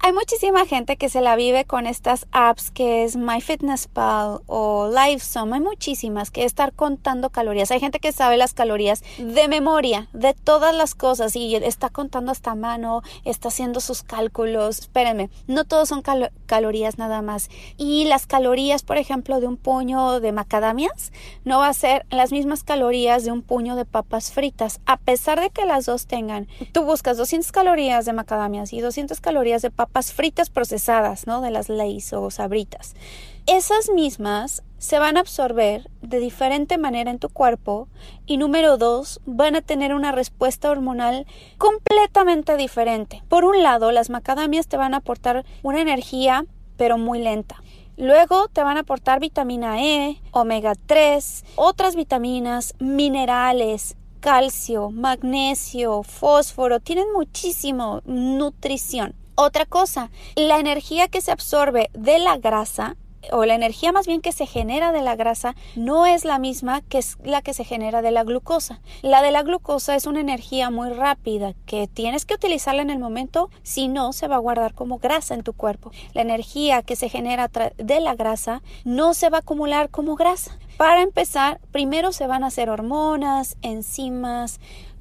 Hay 0.02 0.14
muchísima 0.14 0.66
gente 0.66 0.96
que 0.96 1.10
se 1.10 1.20
la 1.20 1.36
vive 1.36 1.66
con 1.66 1.86
estas 1.86 2.26
apps 2.32 2.72
que 2.72 3.04
es 3.04 3.18
MyFitnessPal 3.18 4.40
o 4.48 4.90
LiveSum. 4.90 5.52
Hay 5.52 5.60
muchísimas 5.60 6.32
que 6.32 6.46
estar 6.46 6.72
contando 6.72 7.30
calorías. 7.32 7.70
Hay 7.70 7.82
gente 7.82 8.00
que 8.00 8.14
sabe 8.14 8.38
las 8.38 8.54
calorías 8.54 9.04
de 9.18 9.50
memoria, 9.50 10.08
de 10.14 10.34
todas 10.34 10.74
las 10.74 10.96
cosas 10.96 11.36
y 11.36 11.54
está 11.54 11.90
contando 11.90 12.32
hasta 12.32 12.56
mano, 12.56 13.02
está 13.26 13.50
haciendo 13.50 13.82
sus 13.82 14.02
cálculos. 14.02 14.80
Espérenme, 14.80 15.30
no 15.48 15.66
todos 15.66 15.90
son 15.90 16.02
calorías 16.46 16.98
nada 16.98 17.22
más. 17.22 17.50
Y 17.76 18.06
las 18.06 18.26
calorías, 18.26 18.84
por 18.84 18.98
ejemplo, 18.98 19.42
de 19.42 19.48
un 19.48 19.58
puño 19.58 20.22
de 20.22 20.32
macadamias 20.32 21.12
no 21.44 21.60
va 21.60 21.68
a 21.68 21.74
ser 21.74 22.06
las 22.10 22.32
mismas 22.32 22.64
calorías 22.64 23.26
de 23.26 23.34
un 23.34 23.42
puño 23.42 23.76
de 23.76 23.84
papas 23.84 24.32
fritas. 24.32 24.80
A 24.86 24.96
pesar 24.96 25.42
de 25.42 25.50
que 25.50 25.66
las 25.66 25.86
dos 25.86 26.08
tengan, 26.08 26.48
tú 26.72 26.86
buscas 26.86 27.18
200 27.18 27.52
calorías 27.52 28.06
de 28.06 28.14
macadamias 28.14 28.72
y 28.72 28.80
200 28.80 29.20
calorías 29.20 29.62
de 29.62 29.72
papas 29.72 29.89
papas 29.90 30.14
fritas 30.14 30.50
procesadas, 30.50 31.28
¿no? 31.28 31.42
De 31.42 31.52
las 31.52 31.70
Lay's 31.70 32.14
o 32.14 32.30
sabritas. 32.30 32.96
Esas 33.48 33.90
mismas 33.90 34.64
se 34.78 35.00
van 35.00 35.18
a 35.18 35.22
absorber 35.22 35.90
de 36.02 36.20
diferente 36.20 36.78
manera 36.78 37.12
en 37.12 37.20
tu 37.20 37.30
cuerpo 37.30 37.88
y 38.26 38.38
número 38.38 38.78
dos, 38.78 39.20
van 39.26 39.56
a 39.56 39.62
tener 39.62 39.94
una 39.94 40.12
respuesta 40.12 40.70
hormonal 40.70 41.26
completamente 41.58 42.56
diferente. 42.58 43.24
Por 43.28 43.44
un 43.44 43.62
lado, 43.64 43.92
las 43.92 44.10
macadamias 44.10 44.68
te 44.68 44.78
van 44.78 44.94
a 44.94 44.98
aportar 44.98 45.46
una 45.64 45.82
energía 45.82 46.46
pero 46.78 46.98
muy 46.98 47.20
lenta. 47.20 47.62
Luego 47.98 48.48
te 48.48 48.64
van 48.64 48.78
a 48.78 48.82
aportar 48.82 49.20
vitamina 49.20 49.84
E, 49.84 50.22
omega 50.32 50.74
3, 50.86 51.44
otras 51.58 51.98
vitaminas, 51.98 52.74
minerales, 52.80 53.98
calcio, 54.22 54.90
magnesio, 54.90 56.04
fósforo, 56.04 56.80
tienen 56.80 57.12
muchísimo 57.14 58.02
nutrición. 58.06 59.19
Otra 59.42 59.66
cosa, 59.66 60.12
la 60.36 60.60
energía 60.60 61.08
que 61.08 61.22
se 61.22 61.32
absorbe 61.32 61.90
de 61.94 62.20
la 62.20 62.36
grasa 62.36 62.98
o 63.32 63.46
la 63.46 63.56
energía 63.56 63.94
más 63.94 64.06
bien 64.06 64.20
que 64.20 64.34
se 64.34 64.46
genera 64.46 64.92
de 64.92 65.02
la 65.02 65.16
grasa 65.16 65.56
no 65.78 66.06
es 66.06 66.26
la 66.26 66.40
misma 66.40 66.82
que 66.82 66.98
es 66.98 67.16
la 67.24 67.42
que 67.42 67.54
se 67.54 67.64
genera 67.64 68.02
de 68.02 68.12
la 68.12 68.26
glucosa. 68.26 68.82
La 69.02 69.22
de 69.22 69.32
la 69.32 69.44
glucosa 69.44 69.96
es 69.96 70.08
una 70.08 70.20
energía 70.20 70.72
muy 70.72 70.90
rápida 70.90 71.54
que 71.66 71.88
tienes 71.88 72.26
que 72.26 72.34
utilizarla 72.34 72.82
en 72.82 72.90
el 72.90 73.00
momento, 73.00 73.50
si 73.64 73.88
no 73.88 74.12
se 74.12 74.28
va 74.28 74.36
a 74.36 74.40
guardar 74.40 74.74
como 74.74 74.98
grasa 74.98 75.36
en 75.36 75.44
tu 75.44 75.54
cuerpo. 75.54 75.92
La 76.14 76.22
energía 76.22 76.82
que 76.82 76.98
se 76.98 77.08
genera 77.08 77.50
de 77.78 78.00
la 78.02 78.16
grasa 78.16 78.62
no 78.84 79.14
se 79.14 79.30
va 79.30 79.38
a 79.38 79.40
acumular 79.40 79.90
como 79.90 80.18
grasa. 80.18 80.58
Para 80.76 81.02
empezar, 81.02 81.60
primero 81.72 82.12
se 82.14 82.28
van 82.28 82.44
a 82.44 82.48
hacer 82.48 82.70
hormonas, 82.70 83.58
enzimas, 83.62 84.60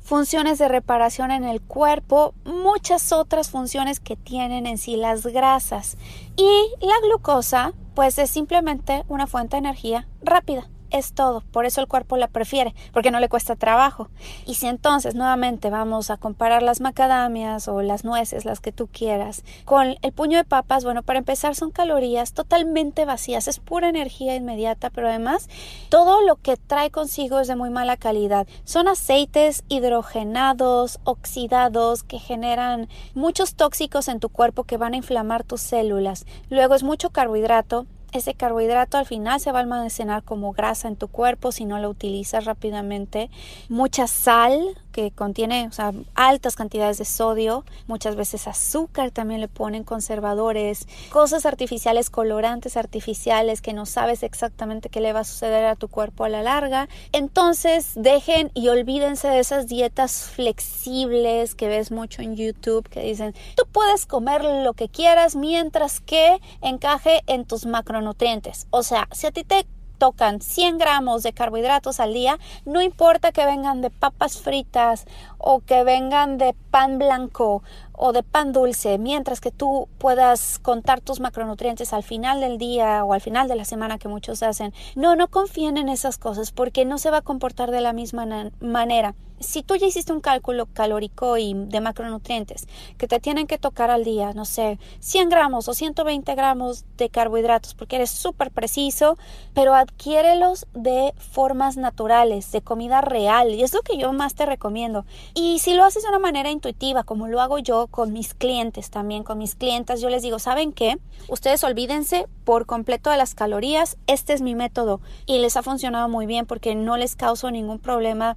funciones 0.09 0.57
de 0.59 0.69
reparación 0.69 1.31
en 1.31 1.45
el 1.45 1.61
cuerpo, 1.61 2.33
muchas 2.47 3.13
otras 3.13 3.51
funciones 3.51 4.01
que 4.01 4.17
tienen 4.17 4.67
en 4.67 4.79
sí 4.79 4.97
las 4.97 5.27
grasas. 5.27 5.99
Y 6.35 6.49
la 6.81 6.95
glucosa 7.03 7.75
pues 7.95 8.19
es 8.19 8.31
simplemente 8.31 9.05
una 9.09 9.27
fuente 9.27 9.57
de 9.57 9.59
energía 9.59 10.09
rápida 10.23 10.71
es 10.91 11.13
todo. 11.13 11.43
Por 11.53 11.67
eso 11.67 11.81
el 11.81 11.89
cuerpo 11.89 12.17
la 12.17 12.29
prefiere, 12.29 12.75
porque 12.93 13.11
no 13.11 13.21
le 13.21 13.29
cuesta 13.29 13.57
trabajo. 13.57 14.09
Y 14.47 14.55
si 14.55 14.67
entonces 14.67 15.15
nuevamente 15.15 15.71
vamos 15.71 16.11
a 16.11 16.17
comparar 16.17 16.63
las 16.63 16.81
macadamias 16.81 17.69
o 17.69 17.83
las 17.83 18.05
nueces, 18.05 18.45
las 18.45 18.61
que 18.61 18.73
tú 18.73 18.89
quieras, 18.89 19.45
con 19.65 19.97
el 20.03 20.13
puño 20.13 20.39
de 20.39 20.45
papas, 20.45 20.85
bueno, 20.85 21.03
para 21.03 21.19
empezar 21.19 21.55
son 21.55 21.71
calorías 21.71 22.33
totalmente 22.33 23.05
vacías, 23.05 23.49
es 23.49 23.59
pura 23.59 23.89
energía 23.89 24.35
inmediata, 24.35 24.91
pero 24.91 25.09
además 25.09 25.49
todo 25.89 26.23
lo 26.23 26.37
que 26.37 26.57
trae 26.57 26.91
consigo 26.91 27.41
es 27.41 27.49
de 27.49 27.57
muy 27.57 27.71
mala 27.71 27.97
calidad. 27.97 28.47
Son 28.65 28.89
aceites 28.89 29.65
hidrogenados, 29.69 31.01
oxidados, 31.05 32.03
que 32.03 32.19
generan 32.19 32.89
muchos 33.15 33.55
tóxicos 33.55 34.09
en 34.09 34.21
tu 34.21 34.29
cuerpo 34.29 34.65
que 34.65 34.77
van 34.77 34.95
a 34.95 34.99
inflamar 34.99 35.45
tus 35.45 35.61
células. 35.61 36.27
Luego 36.51 36.75
es 36.75 36.83
mucho 36.83 37.11
carbohidrato, 37.11 37.87
ese 38.13 38.35
carbohidrato 38.35 38.97
al 38.97 39.07
final 39.07 39.41
se 39.41 39.53
va 39.53 39.59
a 39.59 39.63
almacenar 39.63 40.23
como 40.23 40.53
grasa 40.53 40.89
en 40.89 40.97
tu 40.97 41.09
cuerpo 41.09 41.53
si 41.53 41.65
no 41.65 41.79
lo 41.79 41.91
utilizas 41.91 42.45
rápidamente. 42.45 43.31
Mucha 43.69 44.07
sal, 44.07 44.61
que 44.99 45.13
contiene 45.13 45.71
altas 46.17 46.57
cantidades 46.57 46.99
de 46.99 47.05
sodio, 47.05 47.65
muchas 47.87 48.17
veces 48.17 48.49
azúcar 48.49 49.13
también 49.13 49.41
le 49.41 49.47
ponen 49.47 49.85
conservadores, 49.85 50.89
cosas 51.11 51.47
artificiales, 51.47 52.11
colorantes 52.11 52.77
artificiales 52.77 53.63
que 53.63 53.73
no 53.75 53.87
sabes 53.87 54.25
exactamente 54.25 54.89
qué 54.89 55.01
le 55.01 55.13
va 55.13 55.21
a 55.21 55.25
suceder 55.25 55.67
a 55.67 55.77
tu 55.77 55.87
cuerpo 55.87 56.25
a 56.25 56.29
la 56.29 56.43
larga. 56.43 56.89
Entonces 57.13 57.93
dejen 57.95 58.51
y 58.55 58.71
olvídense 58.71 59.29
de 59.29 59.39
esas 59.39 59.69
dietas 59.69 60.25
flexibles 60.35 61.55
que 61.55 61.69
ves 61.69 61.93
mucho 61.93 62.21
en 62.21 62.35
YouTube 62.35 62.89
que 62.89 63.03
dicen 63.03 63.37
tú 63.55 63.69
puedes 63.71 64.05
comer 64.05 64.43
lo 64.43 64.73
que 64.73 64.89
quieras 64.89 65.37
mientras 65.37 66.01
que 66.01 66.41
encaje 66.61 67.23
en 67.29 67.45
tus 67.45 67.67
macronutrientes. 67.67 68.67
O 68.71 68.83
sea, 68.83 69.09
si 69.13 69.29
a 69.29 69.31
ti 69.31 69.45
te 69.45 69.65
tocan 69.99 70.41
100 70.41 70.79
gramos 70.79 71.23
de 71.23 71.33
carbohidratos 71.33 72.01
al 72.01 72.15
día, 72.15 72.39
no 72.65 72.81
importa 72.81 73.33
que 73.33 73.45
vengan 73.45 73.83
de 73.83 73.91
papas 73.91 74.39
fritas 74.41 75.07
o 75.39 75.61
que 75.61 75.85
vengan 75.85 76.39
de 76.39 76.55
pan 76.71 76.99
blanco 76.99 77.63
o 77.99 78.13
de 78.13 78.23
pan 78.23 78.53
dulce, 78.53 78.97
mientras 78.97 79.41
que 79.41 79.51
tú 79.51 79.89
puedas 79.99 80.59
contar 80.61 81.01
tus 81.01 81.21
macronutrientes 81.21 81.93
al 81.93 82.05
final 82.05 82.41
del 82.41 82.57
día 82.57 83.05
o 83.05 83.13
al 83.13 83.21
final 83.21 83.49
de 83.49 83.57
la 83.57 83.65
semana 83.65 83.99
que 83.99 84.09
muchos 84.09 84.43
hacen. 84.43 84.73
No, 84.95 85.17
no 85.17 85.29
confíen 85.29 85.77
en 85.77 85.89
esas 85.89 86.17
cosas 86.17 86.53
porque 86.53 86.85
no 86.85 86.99
se 86.99 87.11
va 87.11 87.19
a 87.19 87.23
comportar 87.23 87.71
de 87.71 87.81
la 87.81 87.93
misma 87.93 88.51
manera. 88.61 89.15
Si 89.41 89.63
tú 89.63 89.77
ya 89.77 89.87
hiciste 89.87 90.13
un 90.13 90.21
cálculo 90.21 90.67
calórico 90.67 91.39
y 91.39 91.55
de 91.55 91.81
macronutrientes 91.81 92.67
que 92.97 93.07
te 93.07 93.21
tienen 93.21 93.47
que 93.47 93.57
tocar 93.57 93.89
al 93.89 94.03
día, 94.03 94.33
no 94.33 94.45
sé, 94.45 94.81
100 94.99 95.29
gramos 95.29 95.69
o 95.69 95.75
120 95.75 96.35
gramos 96.35 96.85
de 96.97 97.09
carbohidratos 97.09 97.75
porque 97.75 97.97
eres 97.97 98.11
súper 98.11 98.51
preciso, 98.51 99.17
pero 99.55 99.75
adquiérelos 99.75 100.67
de 100.75 101.15
formas 101.19 101.77
naturales, 101.77 102.51
de 102.51 102.63
comida 102.63 103.01
real 103.01 103.55
y 103.55 103.63
es 103.63 103.73
lo 103.73 103.83
que 103.83 103.97
yo 103.97 104.13
más 104.13 104.35
te 104.35 104.45
recomiendo. 104.45 105.05
Y 105.35 105.61
si 105.61 105.75
lo 105.75 105.85
haces 105.85 106.03
de 106.03 106.09
una 106.09 106.19
manera 106.19 106.51
intuitiva, 106.51 107.05
como 107.05 107.29
lo 107.29 107.41
hago 107.41 107.59
yo 107.59 107.87
con 107.91 108.13
mis 108.13 108.35
clientes 108.35 108.91
también, 108.91 109.25
con 109.25 109.39
mis 109.39 109.55
clientas, 109.55 110.01
yo 110.01 110.09
les 110.09 110.23
digo, 110.23 110.39
¿saben 110.39 110.73
qué? 110.73 110.99
Ustedes 111.29 111.65
olvídense 111.65 112.27
por 112.45 112.67
completo 112.67 113.11
de 113.11 113.17
las 113.17 113.35
calorías, 113.35 113.97
este 114.07 114.33
es 114.33 114.43
mi 114.43 114.55
método 114.55 115.01
y 115.27 115.39
les 115.39 115.57
ha 115.57 115.63
funcionado 115.63 116.09
muy 116.09 116.27
bien 116.27 116.47
porque 116.47 116.75
no 116.75 116.97
les 116.97 117.17
causo 117.17 117.51
ningún 117.51 117.79
problema 117.79 118.37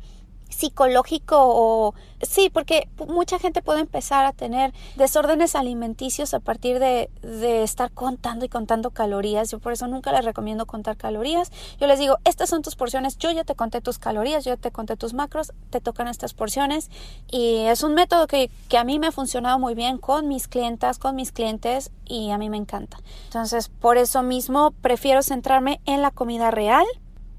psicológico 0.52 1.38
o 1.40 1.94
sí, 2.22 2.50
porque 2.52 2.88
mucha 3.08 3.40
gente 3.40 3.62
puede 3.62 3.80
empezar 3.80 4.26
a 4.26 4.34
tener 4.34 4.74
desórdenes 4.96 5.56
alimenticios 5.56 6.34
a 6.34 6.40
partir 6.40 6.80
de, 6.80 7.10
de, 7.22 7.64
estar 7.64 7.92
contando 7.92 8.46
y 8.46 8.50
contando 8.50 8.92
calorías. 8.92 9.50
Yo 9.50 9.60
por 9.60 9.74
eso 9.74 9.88
nunca 9.88 10.12
les 10.12 10.24
recomiendo 10.24 10.66
contar 10.66 10.98
calorías. 10.98 11.52
Yo 11.80 11.88
les 11.88 12.00
digo, 12.00 12.18
estas 12.24 12.50
son 12.50 12.62
tus 12.62 12.76
porciones, 12.76 13.18
yo 13.18 13.32
ya 13.32 13.44
te 13.44 13.56
conté 13.56 13.82
tus 13.82 13.98
calorías, 13.98 14.46
yo 14.46 14.58
te 14.58 14.72
conté 14.72 14.98
tus 14.98 15.14
macros, 15.14 15.54
te 15.70 15.82
tocan 15.82 16.08
estas 16.08 16.34
porciones 16.34 16.90
y 17.30 17.66
es 17.66 17.84
un 17.84 17.94
método 17.94 18.28
que, 18.28 18.52
que 18.70 18.78
a 18.78 18.84
mí 18.84 19.00
me 19.00 19.08
ha 19.08 19.12
funcionado 19.12 19.58
muy 19.58 19.74
bien 19.74 19.98
con 19.98 20.28
mis 20.28 20.48
clientas, 20.48 21.00
con 21.00 21.16
mis 21.16 21.32
clientes 21.32 21.92
y 22.06 22.32
a 22.32 22.38
mí 22.38 22.50
me 22.50 22.58
encanta. 22.58 22.98
Entonces, 23.26 23.70
por 23.70 23.98
eso 23.98 24.22
mismo 24.22 24.72
prefiero 24.82 25.24
centrarme 25.24 25.82
en 25.86 26.02
la 26.02 26.12
comida 26.12 26.52
real 26.52 26.86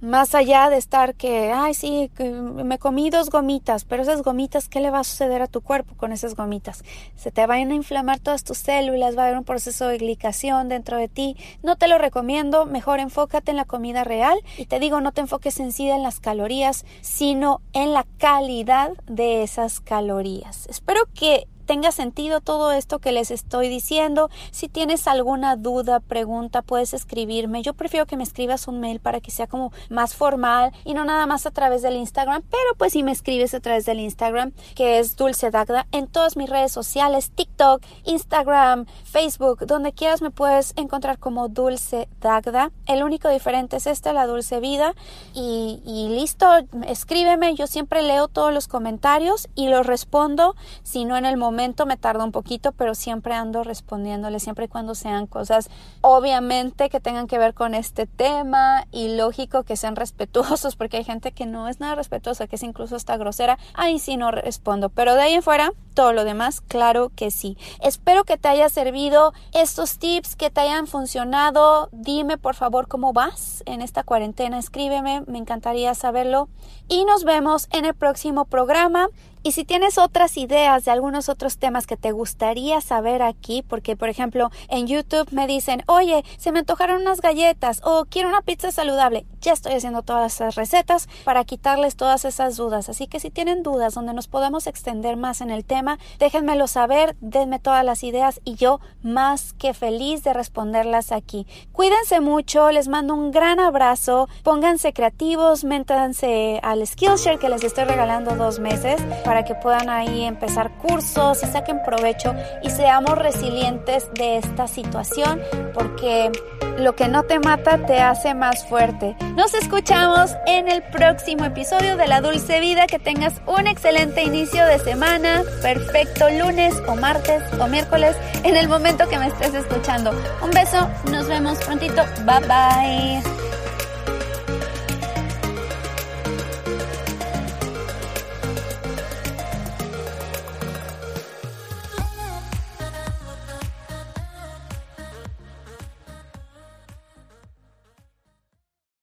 más 0.03 0.35
allá 0.35 0.69
de 0.69 0.77
estar 0.77 1.15
que, 1.15 1.53
ay, 1.53 1.75
sí, 1.75 2.11
me 2.19 2.79
comí 2.79 3.09
dos 3.09 3.31
gomitas, 3.31 3.85
pero 3.85 4.03
esas 4.03 4.23
gomitas, 4.23 4.69
¿qué 4.69 4.81
le 4.81 4.91
va 4.91 4.99
a 4.99 5.05
suceder 5.05 5.43
a 5.43 5.47
tu 5.47 5.61
cuerpo 5.61 5.95
con 5.97 6.13
esas 6.13 6.35
gomitas? 6.35 6.83
Se 7.15 7.31
te 7.31 7.47
van 7.47 7.71
a 7.71 7.75
inflamar 7.75 8.19
todas 8.19 8.43
tus 8.43 8.59
células, 8.59 9.17
va 9.17 9.23
a 9.23 9.27
haber 9.27 9.39
un 9.39 9.45
proceso 9.45 9.87
de 9.87 9.99
glicación 9.99 10.69
dentro 10.69 10.97
de 10.97 11.07
ti. 11.07 11.37
No 11.63 11.77
te 11.77 11.87
lo 11.87 11.99
recomiendo, 11.99 12.67
mejor 12.67 12.99
enfócate 12.99 13.53
en 13.53 13.57
la 13.57 13.65
comida 13.65 14.03
real 14.03 14.39
y 14.59 14.67
te 14.67 14.81
digo, 14.81 15.01
no 15.01 15.13
te 15.13 15.21
enfoques 15.21 15.61
en 15.61 15.71
sí 15.71 15.89
en 15.89 16.03
las 16.03 16.19
calorías, 16.19 16.85
sino 17.01 17.61
en 17.73 17.93
la 17.93 18.05
calidad 18.19 18.91
de 19.07 19.45
esas 19.45 19.79
calorías. 19.81 20.67
Espero 20.67 21.03
que 21.15 21.47
tenga 21.73 21.91
sentido 21.91 22.43
todo 22.43 22.71
esto 22.71 22.99
que 22.99 23.13
les 23.13 23.31
estoy 23.31 23.71
diciendo. 23.71 24.29
Si 24.51 24.69
tienes 24.69 25.07
alguna 25.07 25.57
duda, 25.57 26.01
pregunta, 26.01 26.61
puedes 26.61 26.93
escribirme. 26.93 27.63
Yo 27.63 27.73
prefiero 27.73 28.05
que 28.05 28.19
me 28.19 28.25
escribas 28.25 28.69
un 28.69 28.79
mail 28.79 29.01
para 29.01 29.23
que 29.23 29.31
sea 29.31 29.47
como 29.47 29.73
más 29.89 30.15
formal 30.15 30.73
y 30.85 30.93
no 30.93 31.07
nada 31.07 31.25
más 31.25 31.47
a 31.47 31.51
través 31.51 31.81
del 31.81 31.97
Instagram, 31.97 32.43
pero 32.43 32.75
pues 32.77 32.93
si 32.93 33.03
me 33.03 33.11
escribes 33.11 33.55
a 33.55 33.61
través 33.61 33.87
del 33.87 34.01
Instagram, 34.01 34.53
que 34.75 34.99
es 34.99 35.17
Dulce 35.17 35.51
Dagda, 35.51 35.87
en 35.93 36.09
todas 36.09 36.37
mis 36.37 36.51
redes 36.51 36.73
sociales, 36.73 37.31
TikTok, 37.35 37.83
Instagram, 38.05 38.85
Facebook, 39.05 39.65
donde 39.65 39.95
quieras 39.95 40.21
me 40.21 40.31
puedes 40.31 40.75
encontrar 40.77 41.19
como 41.19 41.49
Dulce 41.49 42.07
Dagda. 42.21 42.71
El 42.85 43.03
único 43.03 43.31
diferente 43.31 43.79
es 43.79 43.87
este, 43.87 44.13
la 44.13 44.27
Dulce 44.27 44.61
Vida. 44.61 44.95
Y, 45.33 45.81
y 45.87 46.11
listo, 46.11 46.47
escríbeme. 46.87 47.55
Yo 47.55 47.67
siempre 47.67 48.03
leo 48.03 48.29
todos 48.29 48.53
los 48.53 48.69
comentarios 48.69 49.49
y 49.55 49.69
los 49.69 49.87
respondo, 49.87 50.55
si 50.83 51.07
no 51.07 51.17
en 51.17 51.25
el 51.25 51.39
momento 51.39 51.62
me 51.87 51.97
tarda 51.97 52.25
un 52.25 52.33
poquito, 52.33 52.73
pero 52.73 52.95
siempre 52.95 53.35
ando 53.35 53.63
respondiéndole, 53.65 54.41
siempre 54.41 54.67
y 54.67 54.69
cuando 54.69 54.95
sean 54.95 55.27
cosas 55.27 55.71
obviamente 56.01 56.91
que 56.91 57.01
tengan 57.01 57.27
que 57.27 57.39
ver 57.39 57.55
con 57.55 57.75
este 57.75 58.07
tema 58.07 58.87
y 58.91 59.17
lógico 59.17 59.63
que 59.63 59.77
sean 59.77 59.97
respetuosos, 60.03 60.77
porque 60.77 60.99
hay 60.99 61.05
gente 61.05 61.33
que 61.33 61.47
no 61.47 61.69
es 61.69 61.81
nada 61.81 61.95
respetuosa, 61.95 62.47
que 62.47 62.57
es 62.57 62.63
incluso 62.63 62.97
hasta 62.97 63.17
grosera, 63.17 63.59
ahí 63.75 63.99
sí 63.99 64.17
no 64.17 64.31
respondo, 64.31 64.89
pero 64.89 65.15
de 65.15 65.23
ahí 65.23 65.35
en 65.35 65.43
fuera, 65.43 65.73
todo 65.95 66.13
lo 66.13 66.25
demás, 66.25 66.61
claro 66.61 67.11
que 67.15 67.31
sí. 67.31 67.57
Espero 67.81 68.25
que 68.25 68.39
te 68.39 68.49
haya 68.49 68.69
servido 68.69 69.33
estos 69.53 69.99
tips, 69.99 70.37
que 70.37 70.51
te 70.51 70.61
hayan 70.63 70.87
funcionado. 70.87 71.89
Dime 71.93 72.39
por 72.39 72.55
favor 72.55 72.89
cómo 72.89 73.13
vas 73.13 73.63
en 73.67 73.83
esta 73.83 74.03
cuarentena, 74.03 74.59
escríbeme, 74.59 75.23
me 75.27 75.39
encantaría 75.39 75.95
saberlo. 75.95 76.49
Y 76.89 77.05
nos 77.05 77.25
vemos 77.25 77.69
en 77.73 77.85
el 77.85 77.95
próximo 77.95 78.47
programa 78.47 79.09
Y 79.45 79.53
si 79.53 79.65
tienes 79.65 79.99
otras 79.99 80.37
ideas 80.37 80.85
de 80.85 80.93
algunos 80.93 81.29
otros 81.29 81.59
temas 81.59 81.89
que 81.89 81.97
te 81.97 82.13
gustaría 82.13 82.81
saber 82.81 83.23
aquí, 83.23 83.65
porque 83.67 83.97
por 83.97 84.09
ejemplo 84.09 84.51
en 84.69 84.87
YouTube 84.87 85.29
me 85.33 85.49
dicen, 85.49 85.83
oye, 85.89 86.25
se 86.37 86.53
me 86.53 86.61
antojaron 86.61 87.03
unas 87.03 87.21
galletas 87.21 87.81
o 87.83 88.05
quiero 88.05 88.29
una 88.29 88.43
pizza 88.43 88.71
saludable, 88.71 89.27
ya 89.41 89.53
estoy 89.53 89.73
haciendo 89.73 90.03
todas 90.03 90.35
esas 90.35 90.55
recetas 90.55 91.09
para 91.25 91.45
quitarles 91.45 91.97
todas 91.97 92.25
esas 92.25 92.57
dudas. 92.57 92.89
Así 92.89 93.09
que 93.09 93.19
si 93.19 93.31
tienen 93.31 93.65
dudas 93.65 93.95
donde 93.95 94.15
nos 94.15 94.29
podamos 94.29 94.69
extender 94.69 95.17
más 95.17 95.41
en 95.41 95.51
el 95.51 95.65
tema, 95.65 95.99
déjenmelo 96.21 96.69
saber, 96.69 97.17
denme 97.21 97.59
todas 97.59 97.85
las 97.85 98.05
ideas 98.05 98.41
y 98.45 98.55
yo 98.55 98.81
más 99.03 99.55
que 99.55 99.75
feliz 99.75 100.23
de 100.23 100.35
responderlas 100.35 101.11
aquí. 101.11 101.49
Cuídense 101.73 102.21
mucho, 102.21 102.71
les 102.71 102.87
mando 102.87 103.15
un 103.15 103.33
gran 103.33 103.59
abrazo, 103.59 104.29
pónganse 104.45 104.93
creativos, 104.93 105.65
métanse 105.65 106.61
al 106.63 106.87
Skillshare 106.87 107.41
que 107.41 107.49
les 107.49 107.65
estoy 107.65 107.85
regalando 107.85 108.37
dos 108.37 108.61
meses 108.61 109.03
para 109.33 109.47
que 109.47 109.55
puedan 109.55 109.89
ahí 109.89 110.25
empezar 110.25 110.73
cursos 110.73 111.43
y 111.43 111.47
saquen 111.47 111.83
provecho 111.83 112.35
y 112.63 112.69
seamos 112.69 113.17
resilientes 113.17 114.13
de 114.13 114.37
esta 114.37 114.69
situación 114.69 115.41
porque 115.73 116.31
lo 116.77 116.95
que 116.95 117.09
no 117.09 117.23
te 117.23 117.39
mata 117.39 117.79
te 117.79 117.99
hace 117.99 118.35
más 118.35 118.67
fuerte. 118.67 119.17
Nos 119.35 119.55
escuchamos 119.55 120.37
en 120.47 120.69
el 120.69 120.83
próximo 120.83 121.47
episodio 121.47 121.97
de 121.97 122.09
La 122.09 122.21
Dulce 122.21 122.61
Vida. 122.61 122.87
Que 122.87 122.99
tengas 122.99 123.41
un 123.47 123.67
excelente 123.67 124.23
inicio 124.23 124.67
de 124.67 124.79
semana, 124.81 125.45
perfecto 125.63 126.29
lunes 126.29 126.75
o 126.87 126.95
martes 126.95 127.43
o 127.59 127.67
miércoles 127.69 128.15
en 128.45 128.55
el 128.55 128.69
momento 128.69 129.09
que 129.09 129.19
me 129.19 129.29
estés 129.29 129.55
escuchando. 129.55 130.11
Un 130.43 130.51
beso, 130.51 130.87
nos 131.11 131.27
vemos 131.27 131.57
prontito. 131.65 132.03
Bye 132.27 132.41
bye. 132.47 133.62